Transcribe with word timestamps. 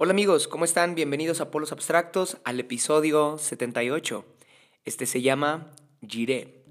Hola 0.00 0.12
amigos, 0.12 0.46
¿cómo 0.46 0.64
están? 0.64 0.94
Bienvenidos 0.94 1.40
a 1.40 1.50
Polos 1.50 1.72
Abstractos 1.72 2.36
al 2.44 2.60
episodio 2.60 3.36
78. 3.36 4.24
Este 4.84 5.06
se 5.06 5.22
llama 5.22 5.72
Giré. 6.06 6.62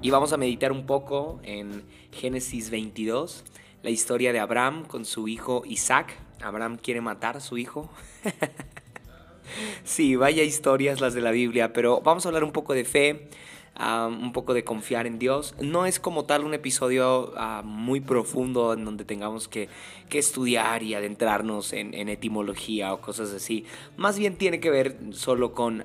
Y 0.00 0.10
vamos 0.10 0.32
a 0.32 0.38
meditar 0.38 0.72
un 0.72 0.86
poco 0.86 1.40
en 1.42 1.84
Génesis 2.10 2.70
22, 2.70 3.44
la 3.82 3.90
historia 3.90 4.32
de 4.32 4.38
Abraham 4.38 4.86
con 4.86 5.04
su 5.04 5.28
hijo 5.28 5.62
Isaac. 5.66 6.16
Abraham 6.42 6.78
quiere 6.78 7.02
matar 7.02 7.36
a 7.36 7.40
su 7.40 7.58
hijo. 7.58 7.90
Sí, 9.84 10.16
vaya 10.16 10.42
historias 10.42 11.00
las 11.00 11.14
de 11.14 11.20
la 11.20 11.30
Biblia, 11.30 11.72
pero 11.72 12.00
vamos 12.00 12.24
a 12.26 12.28
hablar 12.28 12.44
un 12.44 12.52
poco 12.52 12.74
de 12.74 12.84
fe, 12.84 13.28
un 13.78 14.32
poco 14.32 14.54
de 14.54 14.64
confiar 14.64 15.06
en 15.06 15.18
Dios. 15.18 15.54
No 15.60 15.86
es 15.86 16.00
como 16.00 16.24
tal 16.24 16.44
un 16.44 16.54
episodio 16.54 17.32
ah, 17.36 17.62
muy 17.64 18.00
profundo 18.00 18.72
en 18.72 18.84
donde 18.84 19.04
tengamos 19.04 19.48
que, 19.48 19.68
estudiar 20.10 20.82
y 20.82 20.94
adentrarnos 20.94 21.74
en, 21.74 22.08
etimología 22.08 22.94
o 22.94 23.00
cosas 23.02 23.34
así. 23.34 23.66
Más 23.98 24.18
bien 24.18 24.36
tiene 24.36 24.60
que 24.60 24.70
ver 24.70 24.96
solo 25.12 25.52
con 25.52 25.82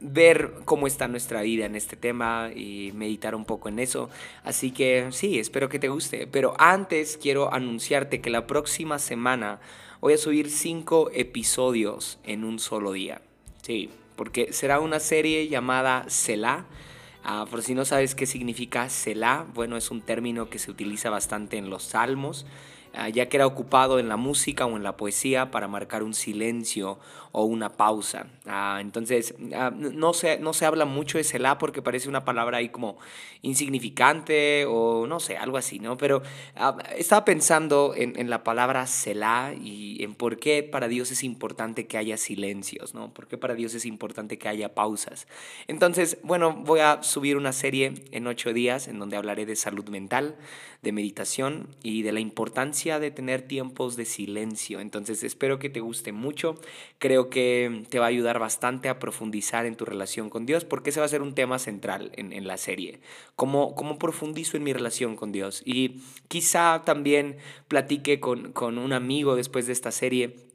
ver 0.00 0.52
cómo 0.64 0.86
está 0.86 1.08
nuestra 1.08 1.42
vida 1.42 1.66
en 1.66 1.74
este 1.74 1.96
tema 1.96 2.50
y 2.54 2.92
meditar 2.94 3.34
un 3.34 3.44
poco 3.44 3.68
en 3.68 3.78
eso. 3.78 4.10
Así 4.44 4.70
que 4.70 5.08
sí, 5.10 5.38
espero 5.38 5.68
que 5.68 5.78
te 5.78 5.88
guste. 5.88 6.26
Pero 6.26 6.54
antes 6.58 7.16
quiero 7.16 7.52
anunciarte 7.52 8.20
que 8.20 8.30
la 8.30 8.46
próxima 8.46 8.98
semana 8.98 9.60
voy 10.00 10.14
a 10.14 10.18
subir 10.18 10.50
cinco 10.50 11.10
episodios 11.12 12.18
en 12.24 12.44
un 12.44 12.58
solo 12.58 12.92
día. 12.92 13.22
Sí, 13.62 13.90
porque 14.16 14.52
será 14.52 14.80
una 14.80 15.00
serie 15.00 15.48
llamada 15.48 16.04
Selah. 16.08 16.66
Ah, 17.24 17.46
por 17.50 17.62
si 17.62 17.74
no 17.74 17.84
sabes 17.84 18.14
qué 18.14 18.26
significa 18.26 18.88
Selah, 18.88 19.46
bueno, 19.54 19.76
es 19.76 19.90
un 19.90 20.00
término 20.00 20.48
que 20.48 20.58
se 20.58 20.70
utiliza 20.70 21.10
bastante 21.10 21.56
en 21.56 21.70
los 21.70 21.82
salmos 21.82 22.46
ya 23.12 23.28
que 23.28 23.36
era 23.36 23.46
ocupado 23.46 23.98
en 23.98 24.08
la 24.08 24.16
música 24.16 24.66
o 24.66 24.76
en 24.76 24.82
la 24.82 24.96
poesía 24.96 25.50
para 25.50 25.68
marcar 25.68 26.02
un 26.02 26.14
silencio 26.14 26.98
o 27.38 27.44
una 27.44 27.68
pausa. 27.68 28.28
Ah, 28.46 28.78
entonces, 28.80 29.34
ah, 29.54 29.70
no, 29.70 30.14
se, 30.14 30.38
no 30.38 30.54
se 30.54 30.64
habla 30.64 30.86
mucho 30.86 31.18
de 31.18 31.24
Selah 31.24 31.58
porque 31.58 31.82
parece 31.82 32.08
una 32.08 32.24
palabra 32.24 32.58
ahí 32.58 32.70
como 32.70 32.96
insignificante 33.42 34.64
o 34.66 35.06
no 35.06 35.20
sé, 35.20 35.36
algo 35.36 35.58
así, 35.58 35.78
¿no? 35.78 35.98
Pero 35.98 36.22
estaba 36.96 37.26
pensando 37.26 37.92
en, 37.94 38.18
en, 38.18 38.30
la 38.30 38.42
palabra 38.42 38.86
Selah 38.86 39.52
y 39.52 40.02
en 40.02 40.14
por 40.14 40.38
qué 40.38 40.62
para 40.62 40.88
Dios 40.88 41.10
es 41.10 41.22
importante 41.22 41.86
que 41.86 41.98
haya 41.98 42.16
silencios, 42.16 42.94
¿no? 42.94 43.12
¿Por 43.12 43.26
qué 43.28 43.36
para 43.36 43.54
Dios 43.54 43.74
es 43.74 43.84
importante 43.84 44.38
que 44.38 44.48
haya 44.48 44.74
pausas? 44.74 45.28
Entonces, 45.68 46.16
bueno, 46.22 46.54
voy 46.54 46.80
a 46.80 47.02
subir 47.02 47.36
una 47.36 47.52
serie 47.52 47.92
en 48.12 48.26
ocho 48.26 48.54
días 48.54 48.88
en 48.88 48.98
donde 48.98 49.16
hablaré 49.18 49.44
de 49.44 49.56
salud 49.56 49.86
mental, 49.90 50.36
de 50.82 50.92
meditación 50.92 51.68
y 51.82 52.02
de 52.02 52.12
la 52.12 52.20
importancia 52.20 52.85
de 52.86 53.10
tener 53.10 53.42
tiempos 53.42 53.96
de 53.96 54.04
silencio. 54.04 54.80
Entonces 54.80 55.24
espero 55.24 55.58
que 55.58 55.68
te 55.68 55.80
guste 55.80 56.12
mucho. 56.12 56.54
Creo 56.98 57.28
que 57.28 57.84
te 57.90 57.98
va 57.98 58.06
a 58.06 58.08
ayudar 58.08 58.38
bastante 58.38 58.88
a 58.88 58.98
profundizar 58.98 59.66
en 59.66 59.76
tu 59.76 59.84
relación 59.84 60.30
con 60.30 60.46
Dios 60.46 60.64
porque 60.64 60.90
ese 60.90 61.00
va 61.00 61.06
a 61.06 61.08
ser 61.10 61.22
un 61.22 61.34
tema 61.34 61.58
central 61.58 62.12
en, 62.14 62.46
la 62.46 62.56
serie. 62.56 63.00
¿Cómo, 63.34 63.74
¿Cómo 63.74 63.98
profundizo 63.98 64.56
en 64.56 64.62
mi 64.62 64.72
relación 64.72 65.16
con 65.16 65.32
Dios? 65.32 65.62
Y 65.64 66.02
quizá 66.28 66.82
también 66.84 67.36
platique 67.66 68.20
con, 68.20 68.52
con 68.52 68.78
un 68.78 68.92
amigo 68.92 69.34
después 69.34 69.66
de 69.66 69.72
esta 69.72 69.90
serie 69.90 70.45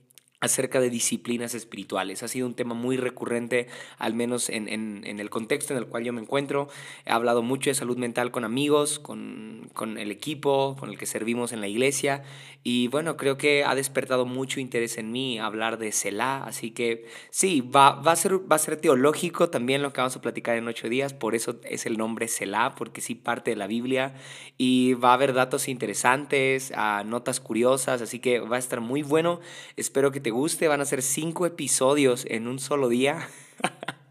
acerca 0.42 0.82
de 0.82 0.90
disciplinas 0.90 1.54
espirituales. 1.54 2.24
Ha 2.24 2.28
sido 2.28 2.48
un 2.48 2.56
tema 2.56 2.74
muy 2.74 2.98
recurrente, 2.98 3.68
al 4.00 4.16
menos 4.16 4.50
en, 4.50 4.68
el 4.68 5.30
contexto 5.30 5.74
en 5.74 5.78
el 5.78 5.86
cual 5.86 6.04
yo 6.04 6.14
me 6.14 6.22
encuentro. 6.22 6.68
He 7.06 7.12
hablado 7.12 7.44
mucho 7.44 7.70
de 7.70 7.76
salud 7.76 7.96
mental 7.98 8.32
con 8.32 8.44
amigos, 8.44 8.98
con, 8.98 9.70
el 9.98 10.12
equipo 10.12 10.76
con 10.80 10.90
el 10.90 10.98
que 10.98 11.06
servimos 11.06 11.52
en 11.52 11.62
la 11.62 11.68
iglesia 11.68 12.24
y 12.64 12.88
bueno, 12.90 13.18
creo 13.18 13.38
que 13.38 13.64
ha 13.64 13.74
despertado 13.74 14.26
mucho 14.26 14.60
interés 14.60 14.98
en 14.98 15.12
mí 15.12 15.40
hablar 15.40 15.80
de 15.80 15.92
Selah, 15.92 16.44
así 16.44 16.70
que 16.72 17.06
sí, 17.32 17.62
va, 17.62 17.94
va, 18.02 18.12
a 18.12 18.16
ser, 18.16 18.52
va 18.52 18.56
a 18.56 18.60
ser 18.60 18.78
teológico 18.78 19.50
también 19.50 19.82
lo 19.82 19.94
que 19.94 20.02
vamos 20.02 20.16
a 20.16 20.22
platicar 20.22 20.58
en 20.58 20.68
ocho 20.68 20.88
días, 20.88 21.14
por 21.14 21.34
eso 21.34 21.60
es 21.64 21.88
el 21.88 21.98
nombre 21.98 22.28
Selah, 22.28 22.76
porque 22.76 23.02
sí 23.02 23.16
parte 23.16 23.52
de 23.52 23.58
la 23.58 23.66
Biblia 23.66 24.14
y 24.58 24.94
va 24.94 25.10
a 25.12 25.14
haber 25.16 25.34
datos 25.34 25.68
interesantes, 25.68 26.72
uh, 26.78 27.04
notas 27.04 27.40
curiosas, 27.40 28.02
así 28.02 28.20
que 28.20 28.40
va 28.40 28.58
a 28.58 28.60
estar 28.60 28.80
muy 28.80 29.02
bueno. 29.02 29.40
Espero 29.76 30.12
que 30.12 30.20
te 30.20 30.31
guste, 30.32 30.68
van 30.68 30.82
a 30.82 30.86
ser 30.86 31.02
cinco 31.02 31.46
episodios 31.46 32.26
en 32.28 32.48
un 32.48 32.58
solo 32.60 32.90
día. 32.90 33.28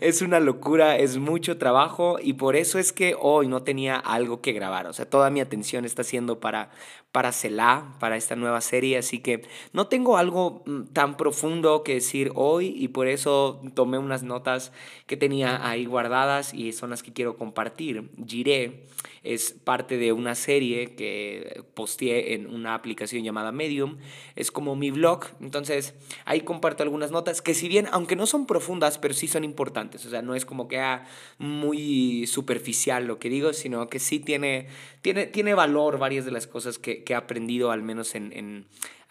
es 0.00 0.22
una 0.22 0.40
locura, 0.40 0.96
es 0.96 1.18
mucho 1.18 1.58
trabajo 1.58 2.18
y 2.20 2.34
por 2.34 2.56
eso 2.56 2.78
es 2.78 2.92
que 2.92 3.16
hoy 3.18 3.48
no 3.48 3.62
tenía 3.62 3.96
algo 3.96 4.40
que 4.40 4.52
grabar. 4.52 4.86
O 4.86 4.92
sea, 4.92 5.08
toda 5.08 5.30
mi 5.30 5.40
atención 5.40 5.84
está 5.84 6.04
siendo 6.04 6.40
para, 6.40 6.70
para 7.10 7.32
Selah, 7.32 7.96
para 7.98 8.16
esta 8.16 8.36
nueva 8.36 8.60
serie, 8.60 8.98
así 8.98 9.20
que 9.20 9.42
no 9.72 9.86
tengo 9.86 10.16
algo 10.16 10.62
mm, 10.66 10.92
tan 10.92 11.16
profundo 11.16 11.82
que 11.82 11.94
decir 11.94 12.32
hoy 12.34 12.74
y 12.76 12.88
por 12.88 13.06
eso 13.06 13.60
tomé 13.74 13.98
unas 13.98 14.22
notas 14.22 14.72
que 15.06 15.16
tenía 15.16 15.66
ahí 15.66 15.86
guardadas 15.86 16.54
y 16.54 16.72
son 16.72 16.90
las 16.90 17.02
que 17.02 17.12
quiero 17.12 17.36
compartir. 17.36 18.10
Giré 18.26 18.86
es 19.24 19.52
parte 19.52 19.98
de 19.98 20.12
una 20.12 20.34
serie 20.34 20.94
que 20.94 21.62
posteé 21.74 22.34
en 22.34 22.52
una 22.52 22.74
aplicación 22.74 23.22
llamada 23.22 23.52
Medium, 23.52 23.98
es 24.36 24.50
como 24.50 24.74
mi 24.74 24.90
blog, 24.90 25.26
entonces 25.40 25.94
ahí 26.24 26.40
comparto 26.40 26.82
algunas 26.82 27.10
notas 27.10 27.40
que 27.42 27.54
si 27.54 27.68
bien, 27.68 27.88
aunque 27.92 28.16
no 28.16 28.26
son 28.26 28.46
profundas, 28.46 28.98
pero 28.98 29.14
sí 29.14 29.28
son 29.28 29.44
importantes, 29.44 30.04
o 30.06 30.10
sea, 30.10 30.22
no 30.22 30.34
es 30.34 30.44
como 30.44 30.68
que 30.68 30.78
ah, 30.78 31.06
muy 31.38 32.26
superficial 32.26 33.06
lo 33.06 33.18
que 33.18 33.28
digo, 33.28 33.52
sino 33.52 33.88
que 33.88 33.98
sí 33.98 34.18
tiene, 34.18 34.66
tiene, 35.02 35.26
tiene 35.26 35.54
valor 35.54 35.98
varias 35.98 36.24
de 36.24 36.30
las 36.30 36.46
cosas 36.46 36.78
que, 36.78 37.02
que, 37.04 37.12
he 37.12 37.16
aprendido, 37.16 37.70
al 37.72 37.82
menos 37.82 38.14
en, 38.14 38.32
en, 38.32 38.66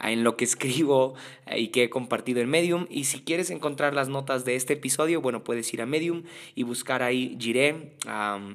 en 0.09 0.24
lo 0.24 0.38
que 0.38 0.46
escribo 0.52 1.13
y 1.56 1.68
que 1.68 1.84
he 1.84 1.90
compartido 1.90 2.40
en 2.41 2.50
Medium. 2.50 2.88
Y 2.90 3.06
si 3.06 3.22
quieres 3.22 3.50
encontrar 3.50 3.94
las 3.94 4.09
notas 4.09 4.46
de 4.46 4.56
este 4.56 4.74
episodio, 4.74 5.22
bueno, 5.22 5.44
puedes 5.44 5.72
ir 5.74 5.81
a 5.81 5.85
Medium 5.85 6.24
y 6.56 6.63
buscar 6.63 7.03
ahí 7.03 7.38
Giré, 7.40 7.94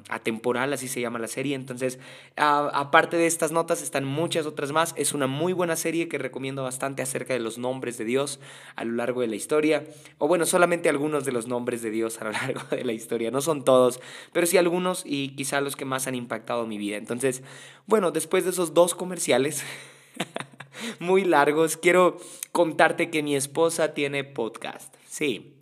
atemporal, 0.09 0.73
así 0.73 0.87
se 0.87 1.01
llama 1.01 1.19
la 1.19 1.27
serie. 1.27 1.55
Entonces, 1.55 1.99
aparte 2.35 3.17
de 3.17 3.27
estas 3.27 3.51
notas, 3.51 3.81
están 3.81 4.05
muchas 4.05 4.45
otras 4.45 4.71
más. 4.71 4.93
Es 4.97 5.13
una 5.13 5.27
muy 5.27 5.53
buena 5.53 5.75
serie 5.75 6.07
que 6.07 6.17
recomiendo 6.17 6.63
bastante 6.63 7.01
acerca 7.01 7.33
de 7.33 7.39
los 7.39 7.57
nombres 7.57 7.97
de 7.97 8.05
Dios 8.05 8.39
a 8.75 8.83
lo 8.83 8.93
largo 8.93 9.21
de 9.21 9.27
la 9.27 9.35
historia. 9.35 9.85
O 10.17 10.27
bueno, 10.27 10.45
solamente 10.45 10.89
algunos 10.89 11.25
de 11.25 11.31
los 11.31 11.47
nombres 11.47 11.81
de 11.81 11.91
Dios 11.91 12.19
a 12.21 12.25
lo 12.25 12.31
largo 12.31 12.61
de 12.71 12.83
la 12.83 12.93
historia. 12.93 13.31
No 13.31 13.41
son 13.41 13.63
todos, 13.63 13.99
pero 14.33 14.47
sí 14.47 14.57
algunos 14.57 15.03
y 15.05 15.29
quizá 15.29 15.61
los 15.61 15.75
que 15.75 15.85
más 15.85 16.07
han 16.07 16.15
impactado 16.15 16.65
mi 16.65 16.77
vida. 16.77 16.97
Entonces, 16.97 17.26
bueno, 17.85 18.11
después 18.11 18.43
de 18.43 18.51
esos 18.51 18.73
dos 18.73 18.95
comerciales... 18.95 19.63
muy 20.99 21.23
largos, 21.23 21.77
quiero 21.77 22.17
contarte 22.51 23.09
que 23.09 23.23
mi 23.23 23.35
esposa 23.35 23.93
tiene 23.93 24.23
podcast. 24.23 24.93
Sí, 25.07 25.56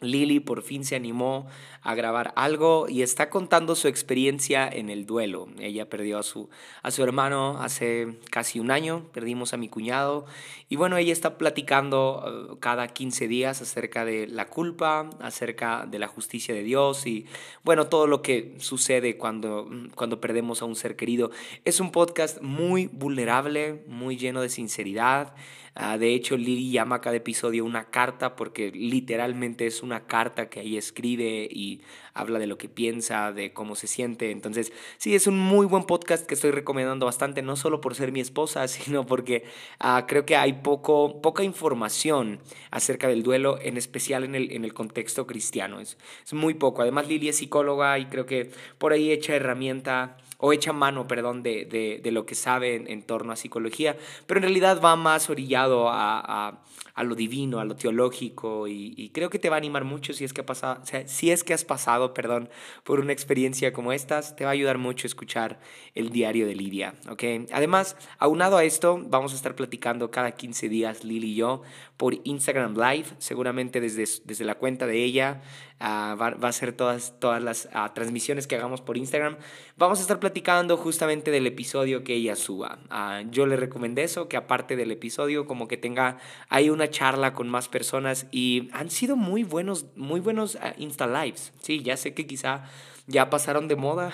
Lily 0.00 0.40
por 0.40 0.62
fin 0.62 0.84
se 0.84 0.94
animó 0.94 1.46
a 1.80 1.94
grabar 1.94 2.32
algo 2.36 2.86
y 2.88 3.02
está 3.02 3.30
contando 3.30 3.74
su 3.74 3.88
experiencia 3.88 4.68
en 4.68 4.90
el 4.90 5.06
duelo. 5.06 5.48
Ella 5.58 5.88
perdió 5.88 6.18
a 6.18 6.22
su, 6.22 6.50
a 6.82 6.90
su 6.90 7.02
hermano 7.02 7.58
hace 7.62 8.18
casi 8.30 8.60
un 8.60 8.70
año, 8.70 9.06
perdimos 9.12 9.54
a 9.54 9.56
mi 9.56 9.68
cuñado 9.68 10.26
y 10.68 10.76
bueno, 10.76 10.98
ella 10.98 11.12
está 11.12 11.38
platicando 11.38 12.50
uh, 12.50 12.58
cada 12.58 12.88
15 12.88 13.26
días 13.28 13.62
acerca 13.62 14.04
de 14.04 14.26
la 14.26 14.48
culpa, 14.48 15.08
acerca 15.20 15.86
de 15.86 15.98
la 15.98 16.08
justicia 16.08 16.54
de 16.54 16.62
Dios 16.62 17.06
y 17.06 17.26
bueno, 17.64 17.86
todo 17.86 18.06
lo 18.06 18.20
que 18.20 18.56
sucede 18.58 19.16
cuando, 19.16 19.70
cuando 19.94 20.20
perdemos 20.20 20.60
a 20.60 20.66
un 20.66 20.76
ser 20.76 20.96
querido. 20.96 21.30
Es 21.64 21.80
un 21.80 21.90
podcast 21.90 22.42
muy 22.42 22.88
vulnerable, 22.88 23.84
muy 23.86 24.16
lleno 24.18 24.42
de 24.42 24.50
sinceridad. 24.50 25.34
Ah, 25.78 25.98
de 25.98 26.14
hecho, 26.14 26.38
Lili 26.38 26.70
llama 26.70 26.96
a 26.96 27.00
cada 27.02 27.16
episodio 27.16 27.62
una 27.62 27.90
carta 27.90 28.34
porque 28.34 28.72
literalmente 28.72 29.66
es 29.66 29.82
una 29.82 30.06
carta 30.06 30.48
que 30.48 30.60
ahí 30.60 30.78
escribe 30.78 31.46
y 31.52 31.82
habla 32.14 32.38
de 32.38 32.46
lo 32.46 32.56
que 32.56 32.70
piensa, 32.70 33.30
de 33.30 33.52
cómo 33.52 33.76
se 33.76 33.86
siente. 33.86 34.30
Entonces, 34.30 34.72
sí, 34.96 35.14
es 35.14 35.26
un 35.26 35.38
muy 35.38 35.66
buen 35.66 35.84
podcast 35.84 36.24
que 36.24 36.32
estoy 36.32 36.50
recomendando 36.50 37.04
bastante, 37.04 37.42
no 37.42 37.56
solo 37.56 37.82
por 37.82 37.94
ser 37.94 38.10
mi 38.10 38.20
esposa, 38.20 38.66
sino 38.68 39.04
porque 39.04 39.44
ah, 39.78 40.06
creo 40.08 40.24
que 40.24 40.36
hay 40.36 40.54
poco, 40.54 41.20
poca 41.20 41.44
información 41.44 42.40
acerca 42.70 43.06
del 43.08 43.22
duelo, 43.22 43.58
en 43.60 43.76
especial 43.76 44.24
en 44.24 44.34
el, 44.34 44.52
en 44.52 44.64
el 44.64 44.72
contexto 44.72 45.26
cristiano. 45.26 45.80
Es, 45.80 45.98
es 46.24 46.32
muy 46.32 46.54
poco. 46.54 46.80
Además, 46.80 47.06
Lili 47.06 47.28
es 47.28 47.36
psicóloga 47.36 47.98
y 47.98 48.06
creo 48.06 48.24
que 48.24 48.50
por 48.78 48.94
ahí 48.94 49.10
echa 49.10 49.34
herramienta 49.36 50.16
o 50.38 50.52
echa 50.52 50.72
mano, 50.72 51.06
perdón, 51.06 51.42
de, 51.42 52.00
lo 52.12 52.26
que 52.26 52.34
sabe 52.34 52.92
en, 52.92 53.02
torno 53.02 53.32
a 53.32 53.36
psicología, 53.36 53.96
pero 54.26 54.38
en 54.38 54.42
realidad 54.42 54.80
va 54.82 54.96
más 54.96 55.30
orillado 55.30 55.88
a, 55.88 56.60
lo 56.98 57.14
divino, 57.14 57.60
a 57.60 57.64
lo 57.64 57.76
teológico, 57.76 58.68
y, 58.68 59.10
creo 59.12 59.30
que 59.30 59.38
te 59.38 59.48
va 59.48 59.56
a 59.56 59.58
animar 59.58 59.84
mucho 59.84 60.12
si 60.12 60.24
es 60.24 60.32
que, 60.32 60.42
ha 60.42 60.46
pasado, 60.46 60.82
si 61.06 61.30
es 61.30 61.44
que 61.44 61.54
has 61.54 61.64
pasado 61.64 62.14
perdón, 62.14 62.48
por 62.84 63.00
una 63.00 63.12
experiencia 63.12 63.72
como 63.72 63.92
estas, 63.92 64.36
te 64.36 64.44
va 64.44 64.50
a 64.50 64.52
ayudar 64.52 64.78
mucho 64.78 65.06
escuchar 65.06 65.58
el 65.94 66.10
diario 66.10 66.46
de 66.46 66.54
Lidia. 66.54 66.94
¿okay? 67.08 67.46
Además, 67.52 67.96
aunado 68.18 68.56
a 68.56 68.64
esto, 68.64 69.00
vamos 69.06 69.32
a 69.32 69.36
estar 69.36 69.54
platicando 69.54 70.10
cada 70.10 70.32
15 70.32 70.68
días, 70.68 71.04
Lili 71.04 71.32
y 71.32 71.34
yo, 71.36 71.62
por 71.96 72.14
Instagram 72.24 72.74
Live, 72.74 73.06
seguramente 73.18 73.80
desde, 73.80 74.04
desde 74.24 74.44
la 74.44 74.56
cuenta 74.56 74.86
de 74.86 75.02
ella. 75.02 75.42
Ah, 75.78 76.16
va, 76.18 76.48
a 76.48 76.52
ser 76.52 76.72
todas, 76.72 77.14
todas 77.18 77.42
las 77.42 77.68
ah, 77.72 77.92
transmisiones 77.92 78.46
que 78.46 78.56
hagamos 78.56 78.80
por 78.80 78.96
Instagram. 78.96 79.36
Vamos 79.76 79.98
a 79.98 80.02
estar 80.02 80.18
platicando 80.18 80.78
justamente 80.78 81.30
del 81.30 81.46
episodio 81.46 82.02
que 82.02 82.14
ella 82.14 82.34
suba. 82.34 82.78
Ah, 82.88 83.22
yo 83.30 83.46
le 83.46 83.56
recomendé 83.56 84.04
eso, 84.04 84.28
que 84.28 84.38
aparte 84.38 84.74
del 84.76 84.90
episodio, 84.90 85.46
como 85.46 85.68
que 85.68 85.76
tenga 85.76 86.18
ahí 86.48 86.70
una 86.70 86.88
charla 86.88 87.34
con 87.34 87.50
más 87.50 87.68
personas 87.68 88.26
y 88.30 88.70
han 88.72 88.90
sido 88.90 89.16
muy 89.16 89.42
buenos, 89.44 89.86
muy 89.96 90.20
buenos 90.20 90.56
Insta 90.78 91.06
Lives. 91.06 91.52
Sí, 91.60 91.82
ya 91.82 91.98
sé 91.98 92.14
que 92.14 92.26
quizá 92.26 92.64
ya 93.06 93.28
pasaron 93.28 93.68
de 93.68 93.76
moda. 93.76 94.12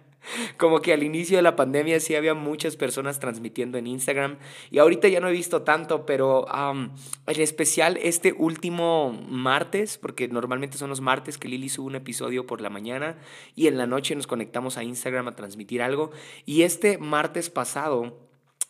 Como 0.58 0.82
que 0.82 0.94
al 0.94 1.04
inicio 1.04 1.38
de 1.38 1.44
la 1.44 1.56
pandemia 1.56 2.00
sí 2.00 2.16
había 2.16 2.34
muchas 2.34 2.76
personas 2.76 3.20
transmitiendo 3.20 3.78
en 3.78 3.88
Instagram 3.88 4.38
y 4.72 4.80
ahorita 4.80 5.08
ya 5.08 5.20
no 5.20 5.28
he 5.28 5.32
visto 5.32 5.62
tanto, 5.64 6.06
pero 6.06 6.46
en 6.52 7.42
especial 7.42 7.98
este 8.02 8.34
último 8.34 9.12
martes, 9.30 9.98
porque 9.98 10.28
normalmente 10.28 10.78
son 10.78 10.90
los 10.90 11.02
martes 11.02 11.38
que 11.38 11.48
Lili 11.48 11.70
sube 11.70 11.88
un 11.88 11.96
episodio 11.96 12.46
por 12.46 12.62
la 12.62 12.70
mañana 12.70 13.18
y 13.56 13.68
en 13.68 13.78
la 13.78 13.88
noche 13.88 14.16
nos 14.16 14.28
conectamos 14.28 14.78
a 14.78 14.84
Instagram 14.84 15.28
a 15.28 15.36
transmitir 15.36 15.82
algo. 15.82 16.12
Y 16.46 16.64
este 16.64 16.98
martes 16.98 17.50
pasado 17.50 18.28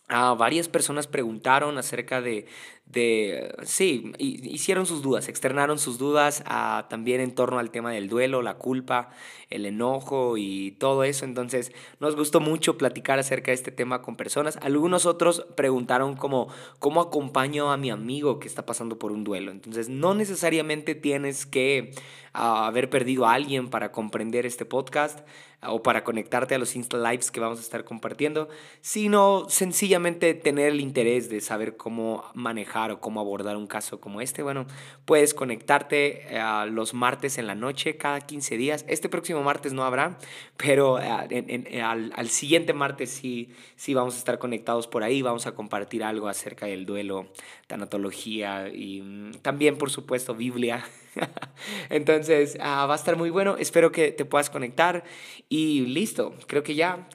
Ah, 0.10 0.36
varias 0.38 0.70
personas 0.70 1.06
preguntaron 1.06 1.78
acerca 1.78 2.22
de, 2.22 2.46
de, 2.90 3.54
sí, 3.64 4.14
hicieron 4.18 4.86
sus 4.86 5.02
dudas, 5.02 5.28
externaron 5.28 5.78
sus 5.78 5.98
dudas 5.98 6.44
ah, 6.46 6.88
también 6.90 7.20
en 7.20 7.36
torno 7.36 7.60
al 7.60 7.70
tema 7.70 7.92
del 7.92 8.08
duelo, 8.08 8.42
la 8.42 8.56
culpa, 8.56 9.10
el 9.50 9.66
enojo 9.66 10.38
y 10.38 10.72
todo 10.80 11.04
eso. 11.04 11.26
Entonces, 11.26 11.74
nos 12.00 12.16
gustó 12.16 12.40
mucho 12.40 12.78
platicar 12.78 13.20
acerca 13.20 13.52
de 13.52 13.56
este 13.56 13.72
tema 13.72 14.02
con 14.02 14.16
personas. 14.16 14.58
Algunos 14.62 15.06
otros 15.06 15.46
preguntaron 15.56 16.16
como, 16.16 16.48
¿cómo 16.80 17.02
acompaño 17.02 17.72
a 17.72 17.78
mi 17.78 17.90
amigo 17.90 18.40
que 18.40 18.48
está 18.48 18.66
pasando 18.66 18.98
por 18.98 19.12
un 19.12 19.24
duelo? 19.24 19.52
Entonces, 19.52 19.90
no 19.90 20.14
necesariamente 20.14 20.96
tienes 20.96 21.46
que 21.46 21.92
ah, 22.34 22.68
haber 22.68 22.90
perdido 22.90 23.26
a 23.26 23.34
alguien 23.34 23.70
para 23.70 23.92
comprender 23.92 24.46
este 24.46 24.64
podcast 24.64 25.20
o 25.64 25.82
para 25.82 26.04
conectarte 26.04 26.56
a 26.56 26.60
los 26.60 26.76
Insta 26.76 26.98
Lives 26.98 27.32
que 27.32 27.40
vamos 27.40 27.58
a 27.58 27.62
estar 27.62 27.84
compartiendo, 27.84 28.48
sino 28.82 29.48
sencillamente 29.50 30.34
tener 30.36 30.70
el 30.70 30.82
interés 30.82 31.30
de 31.30 31.42
saber 31.42 31.78
cómo 31.78 32.24
manejar 32.36 32.77
o 32.86 33.00
cómo 33.00 33.20
abordar 33.20 33.58
un 33.58 33.68
caso 33.68 34.00
como 34.00 34.22
este. 34.22 34.44
Bueno, 34.44 34.66
puedes 35.06 35.34
conectarte 35.34 36.38
a 36.38 36.66
los 36.66 36.94
martes 36.94 37.38
en 37.38 37.48
la 37.48 37.56
noche 37.56 37.98
cada 37.98 38.22
15 38.22 38.58
días. 38.58 38.86
Este 38.88 39.10
próximo 39.10 39.44
martes 39.44 39.74
no 39.74 39.84
habrá, 39.84 40.18
pero 40.56 41.00
eh, 41.00 41.82
al, 41.82 42.14
al, 42.16 42.30
siguiente 42.30 42.74
martes 42.74 43.10
sí, 43.10 43.50
sí 43.76 43.94
vamos 43.94 44.16
a 44.16 44.18
estar 44.20 44.38
conectados 44.40 44.88
por 44.88 45.04
ahí. 45.04 45.22
Vamos 45.22 45.48
a 45.48 45.56
compartir 45.56 46.04
algo 46.04 46.28
acerca 46.28 46.68
del 46.68 46.86
duelo, 46.86 47.28
tanatología 47.68 48.70
y 48.70 49.02
mm, 49.02 49.32
también, 49.42 49.78
por 49.78 49.90
supuesto, 49.90 50.36
Biblia. 50.36 50.84
Entonces, 51.90 52.58
ah, 52.62 52.86
va 52.86 52.94
a 52.94 52.98
estar 52.98 53.18
muy 53.18 53.30
bueno. 53.30 53.58
Espero 53.58 53.92
que 53.92 54.12
te 54.12 54.26
puedas 54.26 54.50
conectar. 54.50 55.04
Y 55.50 55.82
listo, 55.88 56.36
creo 56.48 56.64
que 56.64 56.76
ya. 56.76 57.08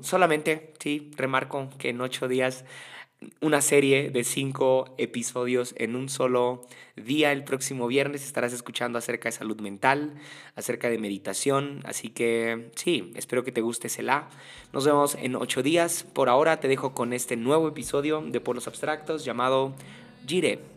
solamente, 0.00 0.72
sí, 0.78 1.10
remarco 1.16 1.68
que 1.78 1.90
en 1.90 2.00
ocho 2.00 2.28
días 2.28 2.64
una 3.40 3.60
serie 3.60 4.10
de 4.10 4.24
cinco 4.24 4.94
episodios 4.98 5.74
en 5.78 5.96
un 5.96 6.08
solo 6.08 6.66
día. 6.96 7.32
El 7.32 7.44
próximo 7.44 7.86
viernes 7.86 8.24
estarás 8.24 8.52
escuchando 8.52 8.98
acerca 8.98 9.28
de 9.28 9.32
salud 9.32 9.60
mental, 9.60 10.14
acerca 10.54 10.88
de 10.88 10.98
meditación. 10.98 11.80
Así 11.84 12.08
que 12.08 12.70
sí, 12.74 13.12
espero 13.16 13.44
que 13.44 13.52
te 13.52 13.60
guste 13.60 13.90
la 14.02 14.28
Nos 14.72 14.84
vemos 14.84 15.16
en 15.16 15.36
ocho 15.36 15.62
días. 15.62 16.04
Por 16.12 16.28
ahora 16.28 16.60
te 16.60 16.68
dejo 16.68 16.94
con 16.94 17.12
este 17.12 17.36
nuevo 17.36 17.68
episodio 17.68 18.20
de 18.20 18.40
Polos 18.40 18.66
Abstractos 18.66 19.24
llamado 19.24 19.74
Gire. 20.26 20.76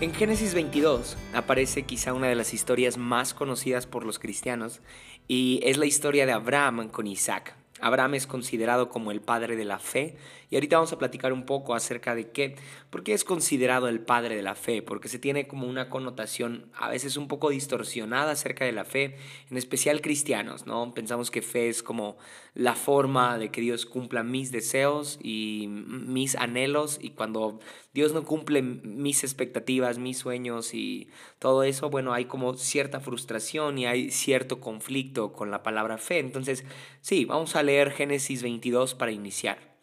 En 0.00 0.14
Génesis 0.14 0.54
22 0.54 1.16
aparece 1.34 1.82
quizá 1.82 2.12
una 2.12 2.28
de 2.28 2.36
las 2.36 2.54
historias 2.54 2.96
más 2.96 3.34
conocidas 3.34 3.86
por 3.86 4.04
los 4.04 4.20
cristianos 4.20 4.80
y 5.28 5.60
es 5.62 5.76
la 5.76 5.86
historia 5.86 6.26
de 6.26 6.32
Abraham 6.32 6.88
con 6.88 7.06
Isaac. 7.06 7.54
Abraham 7.80 8.14
es 8.14 8.26
considerado 8.26 8.88
como 8.88 9.12
el 9.12 9.20
padre 9.20 9.54
de 9.54 9.64
la 9.64 9.78
fe 9.78 10.16
y 10.50 10.56
ahorita 10.56 10.76
vamos 10.76 10.92
a 10.92 10.98
platicar 10.98 11.32
un 11.32 11.44
poco 11.44 11.74
acerca 11.74 12.14
de 12.14 12.30
qué, 12.30 12.56
por 12.90 13.02
qué 13.02 13.12
es 13.12 13.24
considerado 13.24 13.88
el 13.88 14.00
padre 14.00 14.36
de 14.36 14.42
la 14.42 14.54
fe, 14.54 14.82
porque 14.82 15.08
se 15.08 15.18
tiene 15.18 15.46
como 15.46 15.66
una 15.66 15.90
connotación 15.90 16.70
a 16.74 16.88
veces 16.88 17.16
un 17.16 17.28
poco 17.28 17.50
distorsionada 17.50 18.32
acerca 18.32 18.64
de 18.64 18.72
la 18.72 18.84
fe, 18.84 19.16
en 19.50 19.56
especial 19.56 20.00
cristianos, 20.00 20.66
¿no? 20.66 20.94
Pensamos 20.94 21.30
que 21.30 21.42
fe 21.42 21.68
es 21.68 21.82
como 21.82 22.16
la 22.54 22.74
forma 22.74 23.38
de 23.38 23.50
que 23.50 23.60
Dios 23.60 23.86
cumpla 23.86 24.22
mis 24.22 24.50
deseos 24.50 25.18
y 25.22 25.66
mis 25.68 26.34
anhelos 26.34 26.98
y 27.00 27.10
cuando 27.10 27.60
Dios 27.92 28.12
no 28.12 28.24
cumple 28.24 28.62
mis 28.62 29.24
expectativas, 29.24 29.98
mis 29.98 30.18
sueños 30.18 30.74
y 30.74 31.08
todo 31.38 31.62
eso, 31.62 31.90
bueno, 31.90 32.12
hay 32.14 32.24
como 32.24 32.54
cierta 32.54 33.00
frustración 33.00 33.78
y 33.78 33.86
hay 33.86 34.10
cierto 34.10 34.60
conflicto 34.60 35.32
con 35.32 35.50
la 35.50 35.62
palabra 35.62 35.98
fe. 35.98 36.18
Entonces, 36.18 36.64
sí, 37.00 37.24
vamos 37.24 37.56
a 37.56 37.62
leer 37.62 37.90
Génesis 37.90 38.42
22 38.42 38.94
para 38.94 39.12
iniciar. 39.12 39.77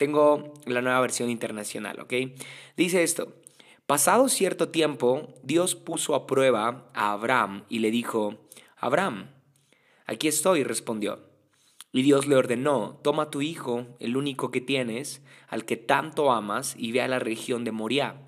Tengo 0.00 0.54
la 0.64 0.80
nueva 0.80 0.98
versión 1.02 1.28
internacional, 1.28 2.00
¿ok? 2.00 2.14
Dice 2.74 3.02
esto. 3.02 3.34
Pasado 3.84 4.30
cierto 4.30 4.70
tiempo, 4.70 5.34
Dios 5.42 5.74
puso 5.74 6.14
a 6.14 6.26
prueba 6.26 6.90
a 6.94 7.12
Abraham 7.12 7.64
y 7.68 7.80
le 7.80 7.90
dijo, 7.90 8.38
Abraham, 8.78 9.28
aquí 10.06 10.26
estoy, 10.26 10.64
respondió. 10.64 11.20
Y 11.92 12.00
Dios 12.00 12.26
le 12.26 12.36
ordenó, 12.36 12.98
toma 13.02 13.30
tu 13.30 13.42
hijo, 13.42 13.88
el 13.98 14.16
único 14.16 14.50
que 14.50 14.62
tienes, 14.62 15.22
al 15.48 15.66
que 15.66 15.76
tanto 15.76 16.32
amas, 16.32 16.76
y 16.78 16.92
ve 16.92 17.02
a 17.02 17.08
la 17.08 17.18
región 17.18 17.64
de 17.64 17.72
Moriah. 17.72 18.22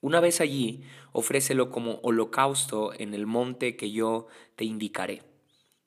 Una 0.00 0.18
vez 0.18 0.40
allí, 0.40 0.82
ofrécelo 1.12 1.70
como 1.70 2.00
holocausto 2.02 2.92
en 2.92 3.14
el 3.14 3.26
monte 3.26 3.76
que 3.76 3.92
yo 3.92 4.26
te 4.56 4.64
indicaré. 4.64 5.22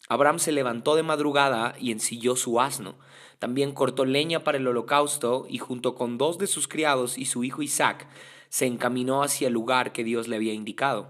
Abraham 0.08 0.40
se 0.40 0.52
levantó 0.52 0.96
de 0.96 1.04
madrugada 1.04 1.76
y 1.80 1.92
ensilló 1.92 2.36
su 2.36 2.62
asno. 2.62 2.96
También 3.40 3.72
cortó 3.72 4.06
leña 4.06 4.44
para 4.44 4.58
el 4.58 4.68
holocausto 4.68 5.48
y 5.50 5.58
junto 5.58 5.96
con 5.96 6.18
dos 6.18 6.38
de 6.38 6.48
sus 6.48 6.68
criados 6.68 7.18
y 7.18 7.26
su 7.26 7.44
hijo 7.44 7.62
Isaac 7.62 8.08
se 8.50 8.66
encaminó 8.66 9.24
hacia 9.24 9.48
el 9.48 9.54
lugar 9.54 9.92
que 9.92 10.04
Dios 10.04 10.28
le 10.28 10.36
había 10.36 10.54
indicado. 10.54 11.08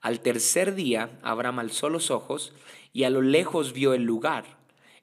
Al 0.00 0.20
tercer 0.20 0.74
día 0.74 1.18
Abraham 1.22 1.60
alzó 1.60 1.88
los 1.88 2.10
ojos 2.10 2.52
y 2.92 3.04
a 3.04 3.10
lo 3.10 3.22
lejos 3.22 3.72
vio 3.72 3.94
el 3.94 4.02
lugar. 4.02 4.44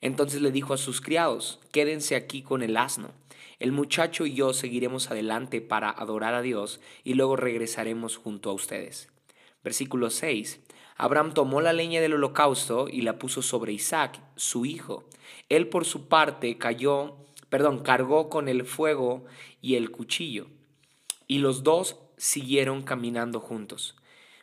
Entonces 0.01 0.41
le 0.41 0.51
dijo 0.51 0.74
a 0.74 0.77
sus 0.77 1.01
criados, 1.01 1.59
quédense 1.71 2.15
aquí 2.15 2.41
con 2.41 2.62
el 2.62 2.77
asno. 2.77 3.12
El 3.59 3.71
muchacho 3.71 4.25
y 4.25 4.34
yo 4.34 4.53
seguiremos 4.53 5.12
adelante 5.12 5.62
para 5.62 5.89
adorar 5.89 6.34
a 6.34 6.41
Dios 6.41 6.79
y 7.03 7.15
luego 7.15 7.36
regresaremos 7.36 8.15
junto 8.17 8.50
a 8.50 8.53
ustedes. 8.53 9.10
Versículo 9.63 10.10
6. 10.10 10.62
Abraham 11.00 11.34
tomó 11.34 11.62
la 11.62 11.72
leña 11.72 12.01
del 12.01 12.15
holocausto 12.15 12.89
y 12.89 13.03
la 13.03 13.18
puso 13.18 13.41
sobre 13.41 13.72
Isaac, 13.72 14.20
su 14.36 14.65
hijo. 14.65 15.06
Él 15.48 15.70
por 15.70 15.86
su 15.86 16.10
parte 16.10 16.58
cayó, 16.58 17.15
perdón, 17.48 17.79
cargó 17.79 18.29
con 18.29 18.50
el 18.50 18.65
fuego 18.65 19.24
y 19.62 19.75
el 19.75 19.91
cuchillo. 19.91 20.48
Y 21.25 21.38
los 21.38 21.63
dos 21.63 21.98
siguieron 22.18 22.82
caminando 22.82 23.39
juntos. 23.39 23.96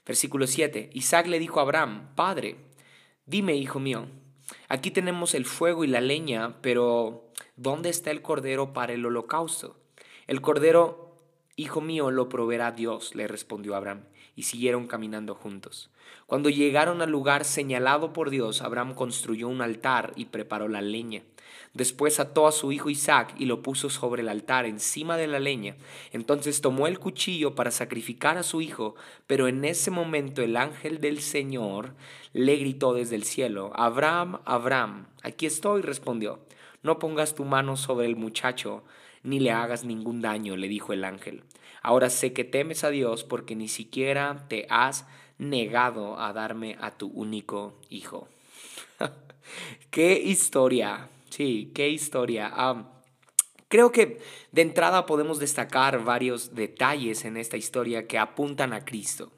Versículo 0.06 0.46
7. 0.46 0.88
Isaac 0.94 1.26
le 1.26 1.38
dijo 1.38 1.60
a 1.60 1.64
Abraham, 1.64 2.08
Padre, 2.14 2.56
dime, 3.26 3.54
hijo 3.54 3.78
mío, 3.78 4.06
aquí 4.70 4.90
tenemos 4.90 5.34
el 5.34 5.44
fuego 5.44 5.84
y 5.84 5.88
la 5.88 6.00
leña, 6.00 6.62
pero 6.62 7.32
¿dónde 7.56 7.90
está 7.90 8.10
el 8.10 8.22
cordero 8.22 8.72
para 8.72 8.94
el 8.94 9.04
holocausto? 9.04 9.76
El 10.26 10.40
cordero, 10.40 11.18
hijo 11.54 11.82
mío, 11.82 12.10
lo 12.10 12.30
proveerá 12.30 12.72
Dios, 12.72 13.14
le 13.14 13.28
respondió 13.28 13.76
Abraham, 13.76 14.04
y 14.36 14.44
siguieron 14.44 14.86
caminando 14.86 15.34
juntos. 15.34 15.90
Cuando 16.26 16.50
llegaron 16.50 17.02
al 17.02 17.10
lugar 17.10 17.44
señalado 17.44 18.12
por 18.12 18.30
Dios, 18.30 18.62
Abraham 18.62 18.94
construyó 18.94 19.48
un 19.48 19.62
altar 19.62 20.12
y 20.14 20.26
preparó 20.26 20.68
la 20.68 20.82
leña. 20.82 21.22
Después 21.72 22.20
ató 22.20 22.46
a 22.46 22.52
su 22.52 22.72
hijo 22.72 22.88
Isaac 22.90 23.34
y 23.38 23.44
lo 23.44 23.62
puso 23.62 23.90
sobre 23.90 24.22
el 24.22 24.28
altar 24.28 24.66
encima 24.66 25.16
de 25.16 25.26
la 25.26 25.40
leña. 25.40 25.76
Entonces 26.12 26.60
tomó 26.60 26.86
el 26.86 26.98
cuchillo 26.98 27.54
para 27.54 27.70
sacrificar 27.70 28.38
a 28.38 28.42
su 28.42 28.60
hijo, 28.60 28.94
pero 29.26 29.46
en 29.46 29.64
ese 29.64 29.90
momento 29.90 30.42
el 30.42 30.56
ángel 30.56 31.00
del 31.00 31.20
Señor 31.20 31.94
le 32.32 32.56
gritó 32.56 32.94
desde 32.94 33.16
el 33.16 33.24
cielo, 33.24 33.72
Abraham, 33.74 34.40
Abraham, 34.44 35.06
aquí 35.22 35.46
estoy, 35.46 35.82
respondió. 35.82 36.40
no 36.82 36.98
pongas 36.98 37.34
tu 37.34 37.44
mano 37.44 37.76
sobre 37.76 38.06
el 38.06 38.16
muchacho, 38.16 38.84
ni 39.22 39.40
le 39.40 39.50
hagas 39.50 39.84
ningún 39.84 40.20
daño, 40.22 40.56
le 40.56 40.68
dijo 40.68 40.92
el 40.92 41.04
ángel. 41.04 41.42
Ahora 41.86 42.10
sé 42.10 42.32
que 42.32 42.42
temes 42.42 42.82
a 42.82 42.90
Dios 42.90 43.22
porque 43.22 43.54
ni 43.54 43.68
siquiera 43.68 44.44
te 44.48 44.66
has 44.70 45.06
negado 45.38 46.18
a 46.18 46.32
darme 46.32 46.76
a 46.80 46.90
tu 46.90 47.06
único 47.06 47.78
hijo. 47.88 48.26
qué 49.92 50.18
historia, 50.18 51.08
sí, 51.30 51.70
qué 51.72 51.88
historia. 51.88 52.52
Creo 53.68 53.92
que 53.92 54.18
de 54.50 54.62
entrada 54.62 55.06
podemos 55.06 55.38
destacar 55.38 56.02
varios 56.02 56.56
detalles 56.56 57.24
en 57.24 57.36
esta 57.36 57.56
historia 57.56 58.08
que 58.08 58.18
apuntan 58.18 58.72
a 58.72 58.84
Cristo, 58.84 59.30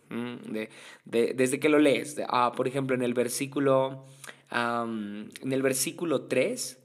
desde 1.04 1.60
que 1.60 1.68
lo 1.68 1.78
lees. 1.78 2.16
Ah, 2.28 2.52
por 2.56 2.66
ejemplo, 2.66 2.96
en 2.96 3.02
el 3.02 3.12
versículo, 3.12 4.06
en 4.50 5.52
el 5.52 5.60
versículo 5.60 6.22
3 6.22 6.78